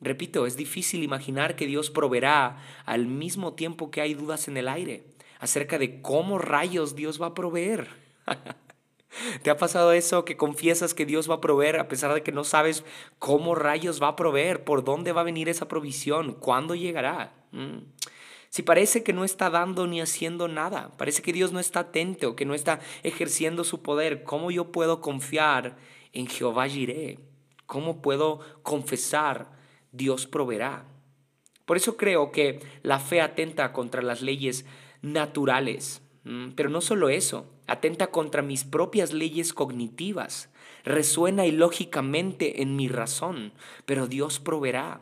Repito, 0.00 0.46
es 0.46 0.56
difícil 0.56 1.02
imaginar 1.02 1.56
que 1.56 1.66
Dios 1.66 1.90
proveerá 1.90 2.58
al 2.84 3.06
mismo 3.06 3.54
tiempo 3.54 3.90
que 3.90 4.00
hay 4.00 4.14
dudas 4.14 4.48
en 4.48 4.56
el 4.56 4.68
aire 4.68 5.04
acerca 5.38 5.78
de 5.78 6.00
cómo 6.02 6.38
rayos 6.38 6.94
Dios 6.94 7.20
va 7.20 7.28
a 7.28 7.34
proveer. 7.34 7.88
¿Te 9.42 9.50
ha 9.50 9.56
pasado 9.56 9.92
eso 9.92 10.24
que 10.24 10.36
confiesas 10.36 10.92
que 10.92 11.06
Dios 11.06 11.30
va 11.30 11.36
a 11.36 11.40
proveer 11.40 11.78
a 11.78 11.88
pesar 11.88 12.12
de 12.12 12.22
que 12.22 12.32
no 12.32 12.44
sabes 12.44 12.84
cómo 13.18 13.54
rayos 13.54 14.02
va 14.02 14.08
a 14.08 14.16
proveer, 14.16 14.64
por 14.64 14.84
dónde 14.84 15.12
va 15.12 15.22
a 15.22 15.24
venir 15.24 15.48
esa 15.48 15.68
provisión, 15.68 16.34
cuándo 16.34 16.74
llegará? 16.74 17.32
Mm. 17.52 17.78
Si 18.50 18.62
parece 18.62 19.02
que 19.02 19.12
no 19.12 19.24
está 19.24 19.48
dando 19.50 19.86
ni 19.86 20.00
haciendo 20.00 20.48
nada, 20.48 20.92
parece 20.98 21.22
que 21.22 21.32
Dios 21.32 21.52
no 21.52 21.60
está 21.60 21.80
atento, 21.80 22.36
que 22.36 22.44
no 22.44 22.54
está 22.54 22.80
ejerciendo 23.02 23.64
su 23.64 23.82
poder, 23.82 24.22
¿cómo 24.22 24.50
yo 24.50 24.72
puedo 24.72 25.00
confiar 25.00 25.76
en 26.12 26.26
Jehová 26.26 26.68
Jireh? 26.68 27.18
¿Cómo 27.66 28.00
puedo 28.00 28.40
confesar 28.62 29.55
Dios 29.96 30.26
proveerá. 30.26 30.84
Por 31.64 31.76
eso 31.76 31.96
creo 31.96 32.30
que 32.30 32.60
la 32.82 33.00
fe 33.00 33.20
atenta 33.20 33.72
contra 33.72 34.02
las 34.02 34.22
leyes 34.22 34.64
naturales, 35.02 36.02
pero 36.54 36.70
no 36.70 36.80
solo 36.80 37.08
eso, 37.08 37.46
atenta 37.66 38.08
contra 38.08 38.42
mis 38.42 38.64
propias 38.64 39.12
leyes 39.12 39.52
cognitivas, 39.52 40.50
resuena 40.84 41.46
ilógicamente 41.46 42.62
en 42.62 42.76
mi 42.76 42.88
razón, 42.88 43.52
pero 43.84 44.06
Dios 44.06 44.38
proveerá. 44.38 45.00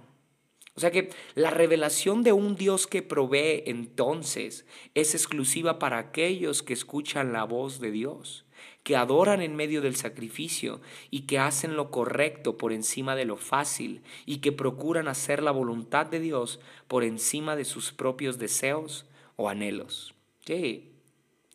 O 0.76 0.80
sea 0.80 0.90
que 0.90 1.10
la 1.34 1.50
revelación 1.50 2.22
de 2.22 2.32
un 2.32 2.56
Dios 2.56 2.86
que 2.86 3.02
provee 3.02 3.62
entonces 3.66 4.66
es 4.94 5.14
exclusiva 5.14 5.78
para 5.78 5.98
aquellos 5.98 6.62
que 6.62 6.72
escuchan 6.72 7.32
la 7.32 7.44
voz 7.44 7.78
de 7.78 7.92
Dios 7.92 8.44
que 8.84 8.96
adoran 8.96 9.40
en 9.40 9.56
medio 9.56 9.80
del 9.80 9.96
sacrificio 9.96 10.80
y 11.10 11.22
que 11.22 11.38
hacen 11.38 11.74
lo 11.74 11.90
correcto 11.90 12.56
por 12.58 12.72
encima 12.72 13.16
de 13.16 13.24
lo 13.24 13.36
fácil 13.36 14.02
y 14.26 14.36
que 14.36 14.52
procuran 14.52 15.08
hacer 15.08 15.42
la 15.42 15.50
voluntad 15.50 16.06
de 16.06 16.20
Dios 16.20 16.60
por 16.86 17.02
encima 17.02 17.56
de 17.56 17.64
sus 17.64 17.92
propios 17.92 18.38
deseos 18.38 19.06
o 19.36 19.48
anhelos. 19.48 20.14
Sí. 20.46 20.90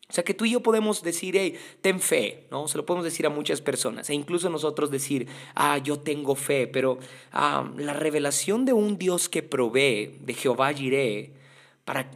O 0.10 0.14
sea 0.14 0.24
que 0.24 0.34
tú 0.34 0.46
y 0.46 0.52
yo 0.52 0.62
podemos 0.62 1.04
decir, 1.04 1.38
hey, 1.38 1.56
ten 1.82 2.00
fe, 2.00 2.48
¿no? 2.50 2.68
Se 2.68 2.78
lo 2.78 2.86
podemos 2.86 3.06
decir 3.06 3.28
a 3.28 3.30
muchas 3.30 3.62
personas, 3.62 4.10
e 4.10 4.16
incluso 4.16 4.50
nosotros 4.50 4.90
decir, 4.90 5.28
ah, 5.54 5.78
yo 5.78 6.00
tengo 6.00 6.34
fe, 6.34 6.66
pero 6.66 6.98
ah, 7.32 7.72
la 7.78 7.94
revelación 7.94 8.66
de 8.66 8.74
un 8.74 8.98
Dios 8.98 9.30
que 9.30 9.44
provee, 9.44 10.18
de 10.22 10.34
Jehová 10.34 10.74
Jireh, 10.74 11.39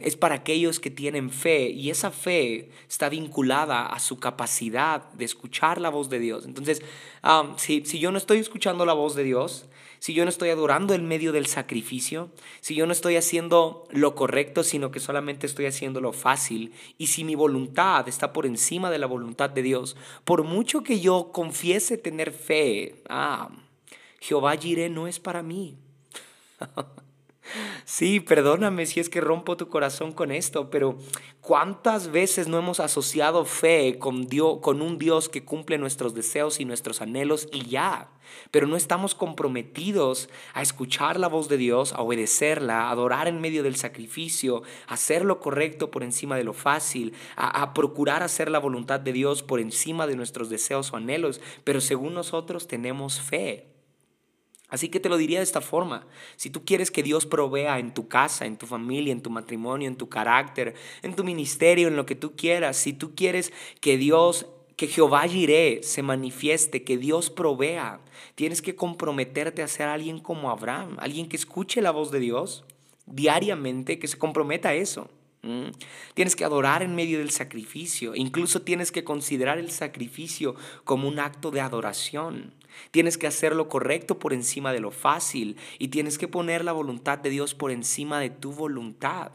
es 0.00 0.16
para 0.16 0.36
aquellos 0.36 0.80
que 0.80 0.90
tienen 0.90 1.30
fe 1.30 1.68
y 1.68 1.90
esa 1.90 2.10
fe 2.10 2.70
está 2.88 3.08
vinculada 3.08 3.86
a 3.86 3.98
su 3.98 4.18
capacidad 4.18 5.10
de 5.12 5.24
escuchar 5.24 5.80
la 5.80 5.90
voz 5.90 6.08
de 6.10 6.18
Dios. 6.18 6.44
Entonces, 6.44 6.82
si, 7.56 7.84
si 7.84 7.98
yo 7.98 8.12
no 8.12 8.18
estoy 8.18 8.38
escuchando 8.38 8.86
la 8.86 8.92
voz 8.92 9.14
de 9.14 9.24
Dios, 9.24 9.66
si 10.04 10.12
yo 10.12 10.24
no 10.24 10.28
estoy 10.28 10.50
adorando 10.50 10.92
en 10.92 11.08
medio 11.08 11.32
del 11.32 11.46
sacrificio, 11.46 12.28
si 12.60 12.74
yo 12.74 12.84
no 12.84 12.92
estoy 12.92 13.16
haciendo 13.16 13.88
lo 13.90 14.14
correcto, 14.14 14.62
sino 14.62 14.90
que 14.90 15.00
solamente 15.00 15.46
estoy 15.46 15.64
haciendo 15.64 16.02
lo 16.02 16.12
fácil, 16.12 16.74
y 16.98 17.06
si 17.06 17.24
mi 17.24 17.34
voluntad 17.34 18.06
está 18.06 18.34
por 18.34 18.44
encima 18.44 18.90
de 18.90 18.98
la 18.98 19.06
voluntad 19.06 19.48
de 19.48 19.62
Dios, 19.62 19.96
por 20.24 20.42
mucho 20.42 20.82
que 20.82 21.00
yo 21.00 21.30
confiese 21.32 21.96
tener 21.96 22.32
fe, 22.32 23.02
ah, 23.08 23.48
Jehová 24.20 24.56
Jireh 24.56 24.90
no 24.90 25.06
es 25.06 25.20
para 25.20 25.42
mí. 25.42 25.78
Sí, 27.84 28.20
perdóname 28.20 28.86
si 28.86 29.00
es 29.00 29.08
que 29.08 29.20
rompo 29.20 29.56
tu 29.56 29.68
corazón 29.68 30.12
con 30.12 30.30
esto, 30.30 30.70
pero 30.70 30.96
¿cuántas 31.40 32.10
veces 32.10 32.48
no 32.48 32.58
hemos 32.58 32.80
asociado 32.80 33.44
fe 33.44 33.98
con, 33.98 34.26
Dios, 34.26 34.58
con 34.62 34.80
un 34.80 34.98
Dios 34.98 35.28
que 35.28 35.44
cumple 35.44 35.78
nuestros 35.78 36.14
deseos 36.14 36.58
y 36.60 36.64
nuestros 36.64 37.02
anhelos 37.02 37.48
y 37.52 37.66
ya? 37.66 38.10
Pero 38.50 38.66
no 38.66 38.76
estamos 38.76 39.14
comprometidos 39.14 40.30
a 40.54 40.62
escuchar 40.62 41.20
la 41.20 41.28
voz 41.28 41.48
de 41.48 41.58
Dios, 41.58 41.92
a 41.92 42.00
obedecerla, 42.00 42.84
a 42.84 42.90
adorar 42.90 43.28
en 43.28 43.40
medio 43.40 43.62
del 43.62 43.76
sacrificio, 43.76 44.62
a 44.86 44.94
hacer 44.94 45.24
lo 45.24 45.38
correcto 45.38 45.90
por 45.90 46.02
encima 46.02 46.36
de 46.36 46.44
lo 46.44 46.54
fácil, 46.54 47.12
a, 47.36 47.62
a 47.62 47.74
procurar 47.74 48.22
hacer 48.22 48.50
la 48.50 48.58
voluntad 48.58 49.00
de 49.00 49.12
Dios 49.12 49.42
por 49.42 49.60
encima 49.60 50.06
de 50.06 50.16
nuestros 50.16 50.48
deseos 50.48 50.92
o 50.92 50.96
anhelos, 50.96 51.40
pero 51.62 51.80
según 51.80 52.14
nosotros 52.14 52.66
tenemos 52.66 53.20
fe. 53.20 53.73
Así 54.74 54.88
que 54.88 54.98
te 54.98 55.08
lo 55.08 55.16
diría 55.16 55.38
de 55.38 55.44
esta 55.44 55.60
forma. 55.60 56.04
Si 56.34 56.50
tú 56.50 56.64
quieres 56.64 56.90
que 56.90 57.04
Dios 57.04 57.26
provea 57.26 57.78
en 57.78 57.94
tu 57.94 58.08
casa, 58.08 58.44
en 58.44 58.56
tu 58.56 58.66
familia, 58.66 59.12
en 59.12 59.20
tu 59.20 59.30
matrimonio, 59.30 59.86
en 59.86 59.94
tu 59.94 60.08
carácter, 60.08 60.74
en 61.02 61.14
tu 61.14 61.22
ministerio, 61.22 61.86
en 61.86 61.94
lo 61.94 62.06
que 62.06 62.16
tú 62.16 62.34
quieras, 62.34 62.76
si 62.76 62.92
tú 62.92 63.14
quieres 63.14 63.52
que 63.80 63.96
Dios, 63.96 64.46
que 64.74 64.88
Jehová 64.88 65.28
Jireh 65.28 65.84
se 65.84 66.02
manifieste, 66.02 66.82
que 66.82 66.98
Dios 66.98 67.30
provea, 67.30 68.00
tienes 68.34 68.62
que 68.62 68.74
comprometerte 68.74 69.62
a 69.62 69.68
ser 69.68 69.86
alguien 69.86 70.18
como 70.18 70.50
Abraham, 70.50 70.96
alguien 70.98 71.28
que 71.28 71.36
escuche 71.36 71.80
la 71.80 71.92
voz 71.92 72.10
de 72.10 72.18
Dios 72.18 72.64
diariamente, 73.06 74.00
que 74.00 74.08
se 74.08 74.18
comprometa 74.18 74.70
a 74.70 74.74
eso. 74.74 75.08
Mm. 75.42 75.70
Tienes 76.14 76.34
que 76.34 76.44
adorar 76.44 76.82
en 76.82 76.96
medio 76.96 77.20
del 77.20 77.30
sacrificio. 77.30 78.16
Incluso 78.16 78.62
tienes 78.62 78.90
que 78.90 79.04
considerar 79.04 79.58
el 79.58 79.70
sacrificio 79.70 80.56
como 80.82 81.06
un 81.06 81.20
acto 81.20 81.52
de 81.52 81.60
adoración. 81.60 82.54
Tienes 82.90 83.18
que 83.18 83.26
hacer 83.26 83.54
lo 83.54 83.68
correcto 83.68 84.18
por 84.18 84.32
encima 84.32 84.72
de 84.72 84.80
lo 84.80 84.90
fácil 84.90 85.56
y 85.78 85.88
tienes 85.88 86.18
que 86.18 86.28
poner 86.28 86.64
la 86.64 86.72
voluntad 86.72 87.18
de 87.18 87.30
Dios 87.30 87.54
por 87.54 87.70
encima 87.70 88.20
de 88.20 88.30
tu 88.30 88.52
voluntad. 88.52 89.32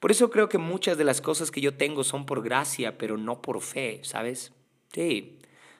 Por 0.00 0.10
eso 0.10 0.30
creo 0.30 0.48
que 0.48 0.58
muchas 0.58 0.96
de 0.96 1.04
las 1.04 1.20
cosas 1.20 1.50
que 1.50 1.60
yo 1.60 1.74
tengo 1.74 2.04
son 2.04 2.26
por 2.26 2.42
gracia, 2.42 2.98
pero 2.98 3.16
no 3.16 3.42
por 3.42 3.60
fe, 3.60 4.00
¿sabes? 4.02 4.52
Sí. 4.92 5.38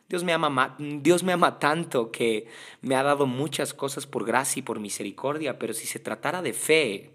Dios 0.08 0.24
me 0.24 0.32
ama, 0.32 0.76
Dios 0.78 1.22
me 1.22 1.34
ama 1.34 1.58
tanto 1.58 2.10
que 2.10 2.46
me 2.80 2.96
ha 2.96 3.02
dado 3.02 3.26
muchas 3.26 3.74
cosas 3.74 4.06
por 4.06 4.24
gracia 4.24 4.60
y 4.60 4.62
por 4.62 4.80
misericordia, 4.80 5.58
pero 5.58 5.74
si 5.74 5.86
se 5.86 5.98
tratara 5.98 6.40
de 6.40 6.54
fe, 6.54 7.12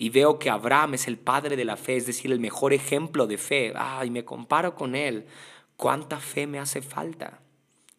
y 0.00 0.08
veo 0.08 0.38
que 0.38 0.48
Abraham 0.48 0.94
es 0.94 1.08
el 1.08 1.18
padre 1.18 1.56
de 1.56 1.64
la 1.66 1.76
fe, 1.76 1.96
es 1.96 2.06
decir, 2.06 2.32
el 2.32 2.40
mejor 2.40 2.72
ejemplo 2.72 3.26
de 3.26 3.36
fe, 3.36 3.74
ay, 3.76 4.08
me 4.08 4.24
comparo 4.24 4.74
con 4.74 4.94
él, 4.94 5.26
¿cuánta 5.76 6.18
fe 6.18 6.46
me 6.46 6.58
hace 6.58 6.80
falta? 6.80 7.42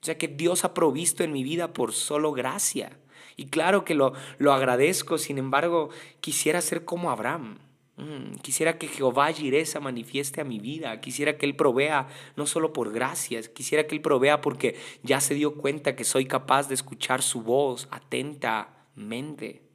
O 0.01 0.05
sea 0.05 0.17
que 0.17 0.27
Dios 0.27 0.65
ha 0.65 0.73
provisto 0.73 1.23
en 1.23 1.31
mi 1.31 1.43
vida 1.43 1.73
por 1.73 1.93
solo 1.93 2.31
gracia. 2.31 2.97
Y 3.35 3.47
claro 3.47 3.85
que 3.85 3.93
lo, 3.93 4.13
lo 4.39 4.51
agradezco, 4.51 5.17
sin 5.17 5.37
embargo, 5.37 5.89
quisiera 6.21 6.61
ser 6.61 6.85
como 6.85 7.11
Abraham. 7.11 7.59
Mm, 7.97 8.37
quisiera 8.41 8.79
que 8.79 8.87
Jehová 8.87 9.31
Jireh 9.31 9.65
se 9.65 9.79
manifieste 9.79 10.41
a 10.41 10.43
mi 10.43 10.59
vida. 10.59 10.99
Quisiera 11.01 11.37
que 11.37 11.45
Él 11.45 11.55
provea 11.55 12.07
no 12.35 12.47
solo 12.47 12.73
por 12.73 12.91
gracias, 12.91 13.47
quisiera 13.47 13.85
que 13.85 13.93
Él 13.93 14.01
provea 14.01 14.41
porque 14.41 14.75
ya 15.03 15.21
se 15.21 15.35
dio 15.35 15.55
cuenta 15.55 15.95
que 15.95 16.03
soy 16.03 16.25
capaz 16.25 16.67
de 16.67 16.73
escuchar 16.73 17.21
su 17.21 17.43
voz 17.43 17.87
atentamente. 17.91 19.70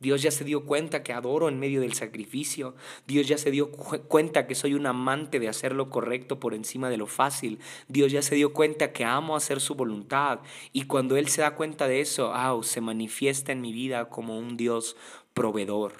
Dios 0.00 0.22
ya 0.22 0.30
se 0.30 0.44
dio 0.44 0.64
cuenta 0.64 1.02
que 1.02 1.12
adoro 1.12 1.50
en 1.50 1.58
medio 1.58 1.82
del 1.82 1.92
sacrificio. 1.92 2.74
Dios 3.06 3.28
ya 3.28 3.36
se 3.36 3.50
dio 3.50 3.70
cuenta 3.70 4.46
que 4.46 4.54
soy 4.54 4.72
un 4.72 4.86
amante 4.86 5.38
de 5.38 5.48
hacer 5.48 5.74
lo 5.74 5.90
correcto 5.90 6.40
por 6.40 6.54
encima 6.54 6.88
de 6.88 6.96
lo 6.96 7.06
fácil. 7.06 7.58
Dios 7.86 8.10
ya 8.10 8.22
se 8.22 8.34
dio 8.34 8.54
cuenta 8.54 8.92
que 8.92 9.04
amo 9.04 9.36
hacer 9.36 9.60
su 9.60 9.74
voluntad. 9.74 10.40
Y 10.72 10.84
cuando 10.84 11.18
Él 11.18 11.28
se 11.28 11.42
da 11.42 11.54
cuenta 11.54 11.86
de 11.86 12.00
eso, 12.00 12.32
se 12.62 12.80
manifiesta 12.80 13.52
en 13.52 13.60
mi 13.60 13.74
vida 13.74 14.08
como 14.08 14.38
un 14.38 14.56
Dios 14.56 14.96
proveedor. 15.34 15.92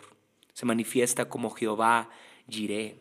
Se 0.55 0.65
manifiesta 0.65 1.29
como 1.29 1.51
Jehová 1.51 2.09
Jireh. 2.49 2.97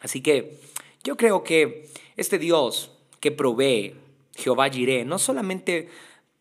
Así 0.00 0.20
que 0.20 0.58
yo 1.02 1.16
creo 1.16 1.44
que 1.44 1.88
este 2.16 2.38
Dios 2.38 2.92
que 3.20 3.32
provee, 3.32 3.94
Jehová 4.36 4.68
Jireh, 4.68 5.06
no 5.06 5.18
solamente 5.18 5.88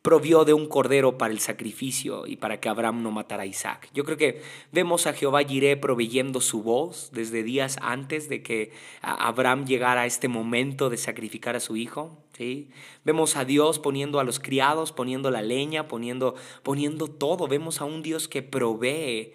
provió 0.04 0.44
de 0.44 0.54
un 0.54 0.68
cordero 0.68 1.18
para 1.18 1.34
el 1.34 1.40
sacrificio 1.40 2.28
y 2.28 2.36
para 2.36 2.60
que 2.60 2.68
Abraham 2.68 3.02
no 3.02 3.12
matara 3.12 3.44
a 3.44 3.46
Isaac. 3.46 3.90
Yo 3.94 4.04
creo 4.04 4.18
que 4.18 4.42
vemos 4.74 5.08
a 5.08 5.14
Jehová 5.14 5.44
Jireh 5.44 5.78
proveyendo 5.78 6.42
su 6.42 6.62
voz 6.62 7.10
desde 7.14 7.42
días 7.42 7.78
antes 7.82 8.28
de 8.28 8.44
que 8.44 8.74
Abraham 9.02 9.66
llegara 9.66 10.02
a 10.02 10.06
este 10.06 10.28
momento 10.28 10.90
de 10.90 10.98
sacrificar 10.98 11.56
a 11.56 11.62
su 11.62 11.78
hijo. 11.78 12.22
¿sí? 12.38 12.70
Vemos 13.06 13.38
a 13.38 13.46
Dios 13.46 13.80
poniendo 13.80 14.20
a 14.20 14.26
los 14.26 14.42
criados, 14.42 14.92
poniendo 14.92 15.32
la 15.32 15.42
leña, 15.42 15.88
poniendo, 15.88 16.36
poniendo 16.64 17.08
todo. 17.08 17.48
Vemos 17.48 17.80
a 17.80 17.86
un 17.86 18.04
Dios 18.04 18.28
que 18.28 18.44
provee 18.44 19.32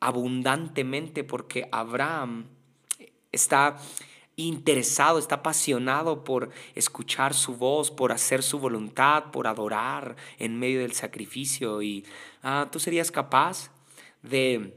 abundantemente 0.00 1.22
porque 1.22 1.68
Abraham 1.70 2.46
está 3.30 3.78
interesado, 4.46 5.18
está 5.18 5.36
apasionado 5.36 6.24
por 6.24 6.50
escuchar 6.74 7.34
su 7.34 7.56
voz, 7.56 7.90
por 7.90 8.12
hacer 8.12 8.42
su 8.42 8.58
voluntad, 8.58 9.30
por 9.32 9.46
adorar 9.46 10.16
en 10.38 10.58
medio 10.58 10.80
del 10.80 10.92
sacrificio. 10.92 11.82
Y 11.82 12.06
ah, 12.42 12.68
tú 12.70 12.78
serías 12.78 13.10
capaz 13.10 13.70
de 14.22 14.74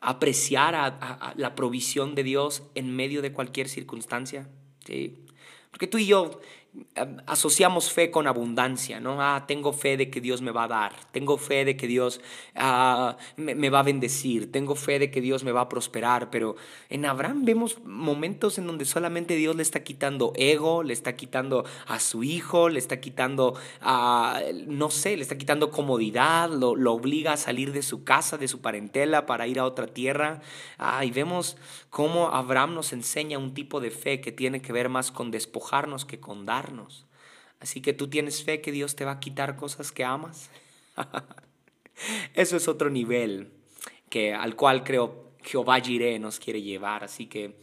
apreciar 0.00 0.98
la 1.36 1.54
provisión 1.54 2.14
de 2.14 2.22
Dios 2.22 2.62
en 2.74 2.94
medio 2.94 3.22
de 3.22 3.32
cualquier 3.32 3.68
circunstancia. 3.68 4.48
¿sí? 4.86 5.18
Porque 5.70 5.86
tú 5.86 5.98
y 5.98 6.06
yo 6.06 6.40
asociamos 7.26 7.92
fe 7.92 8.10
con 8.10 8.26
abundancia, 8.26 9.00
¿no? 9.00 9.20
Ah, 9.20 9.44
tengo 9.48 9.72
fe 9.72 9.96
de 9.96 10.08
que 10.08 10.20
Dios 10.20 10.40
me 10.40 10.52
va 10.52 10.64
a 10.64 10.68
dar, 10.68 10.92
tengo 11.10 11.36
fe 11.36 11.64
de 11.64 11.76
que 11.76 11.88
Dios 11.88 12.20
ah, 12.54 13.16
me, 13.36 13.70
va 13.70 13.80
a 13.80 13.82
bendecir, 13.82 14.52
tengo 14.52 14.76
fe 14.76 14.98
de 14.98 15.10
que 15.10 15.20
Dios 15.20 15.42
me 15.42 15.50
va 15.50 15.62
a 15.62 15.68
prosperar, 15.68 16.30
pero 16.30 16.56
en 16.88 17.06
Abraham 17.06 17.44
vemos 17.44 17.82
momentos 17.84 18.58
en 18.58 18.66
donde 18.66 18.84
solamente 18.84 19.34
Dios 19.34 19.56
le 19.56 19.62
está 19.62 19.82
quitando 19.82 20.32
ego, 20.36 20.82
le 20.84 20.92
está 20.92 21.16
quitando 21.16 21.64
a 21.86 21.98
su 21.98 22.22
hijo, 22.22 22.68
le 22.68 22.78
está 22.78 23.00
quitando, 23.00 23.54
a, 23.80 24.40
no 24.66 24.90
sé, 24.90 25.16
le 25.16 25.22
está 25.22 25.36
quitando 25.36 25.70
comodidad, 25.70 26.50
lo, 26.50 26.76
lo, 26.76 26.92
obliga 26.92 27.32
a 27.32 27.36
salir 27.36 27.72
de 27.72 27.82
su 27.82 28.04
casa, 28.04 28.36
de 28.36 28.46
su 28.46 28.60
parentela 28.60 29.26
para 29.26 29.46
ir 29.46 29.58
a 29.58 29.64
otra 29.64 29.86
tierra. 29.86 30.40
Ah, 30.78 31.04
y 31.04 31.10
vemos 31.10 31.56
cómo 31.88 32.28
Abraham 32.28 32.74
nos 32.74 32.92
enseña 32.92 33.38
un 33.38 33.54
tipo 33.54 33.80
de 33.80 33.90
fe 33.90 34.20
que 34.20 34.32
tiene 34.32 34.62
que 34.62 34.72
ver 34.72 34.88
más 34.88 35.10
con 35.10 35.30
despojarnos 35.30 36.04
que 36.04 36.20
con 36.20 36.46
dar 36.46 36.59
Así 37.60 37.80
que 37.80 37.92
tú 37.92 38.08
tienes 38.08 38.42
fe 38.42 38.60
que 38.60 38.72
Dios 38.72 38.96
te 38.96 39.04
va 39.04 39.12
a 39.12 39.20
quitar 39.20 39.56
cosas 39.56 39.92
que 39.92 40.04
amas. 40.04 40.50
Eso 42.34 42.56
es 42.56 42.68
otro 42.68 42.90
nivel 42.90 43.52
que, 44.08 44.34
al 44.34 44.56
cual 44.56 44.84
creo 44.84 45.32
Jehová 45.42 45.80
Jireh 45.80 46.18
nos 46.18 46.38
quiere 46.38 46.62
llevar. 46.62 47.04
Así 47.04 47.26
que 47.26 47.56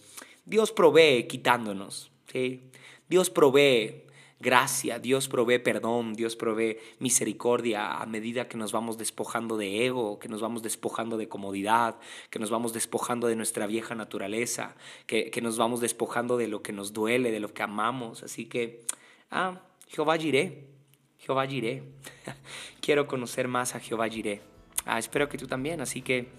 Dios 0.45 0.71
provee 0.71 1.27
quitándonos. 1.27 2.12
¿sí? 2.31 2.63
Dios 3.10 3.29
provee 3.29 4.06
gracia, 4.39 5.00
Dios 5.00 5.28
provee 5.28 5.60
perdón, 5.60 6.13
Dios 6.13 6.36
provee 6.36 6.78
misericordia 7.00 7.97
a 7.97 8.06
medida 8.06 8.47
que 8.47 8.58
nos 8.58 8.71
vamos 8.71 8.97
despojando 8.97 9.58
de 9.58 9.86
ego, 9.86 10.19
que 10.19 10.30
nos 10.30 10.41
vamos 10.41 10.62
despojando 10.63 11.17
de 11.17 11.28
comodidad, 11.28 11.95
que 12.30 12.39
nos 12.39 12.50
vamos 12.50 12.73
despojando 12.73 13.28
de 13.28 13.36
nuestra 13.36 13.67
vieja 13.67 13.95
naturaleza, 13.95 14.76
que, 15.06 15.32
que 15.32 15.41
nos 15.41 15.58
vamos 15.58 15.82
despojando 15.82 16.38
de 16.38 16.47
lo 16.47 16.62
que 16.62 16.73
nos 16.73 16.93
duele, 16.93 17.32
de 17.32 17.39
lo 17.39 17.54
que 17.54 17.63
amamos. 17.63 18.23
Así 18.23 18.45
que 18.45 18.86
Ah, 19.30 19.62
Jehová 19.88 20.17
Jiré. 20.17 20.65
Jehová 21.17 21.47
Jiré. 21.47 21.84
Quiero 22.82 23.08
conocer 23.08 23.47
más 23.47 23.76
a 23.76 23.80
Jehová 23.80 24.08
Jiré. 24.08 24.41
Ah, 24.86 25.00
espero 25.00 25.28
que 25.30 25.38
tú 25.38 25.47
también. 25.47 25.82
Así 25.82 26.02
que 26.02 26.30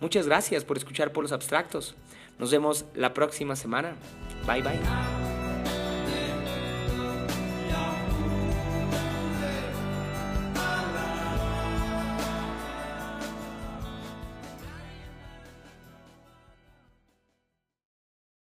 muchas 0.00 0.26
gracias 0.26 0.64
por 0.64 0.76
escuchar 0.76 1.12
por 1.12 1.24
los 1.24 1.32
abstractos. 1.32 1.94
Nos 2.38 2.50
vemos 2.50 2.86
la 2.94 3.12
próxima 3.12 3.56
semana. 3.56 3.96
Bye 4.46 4.62
bye. 4.62 5.19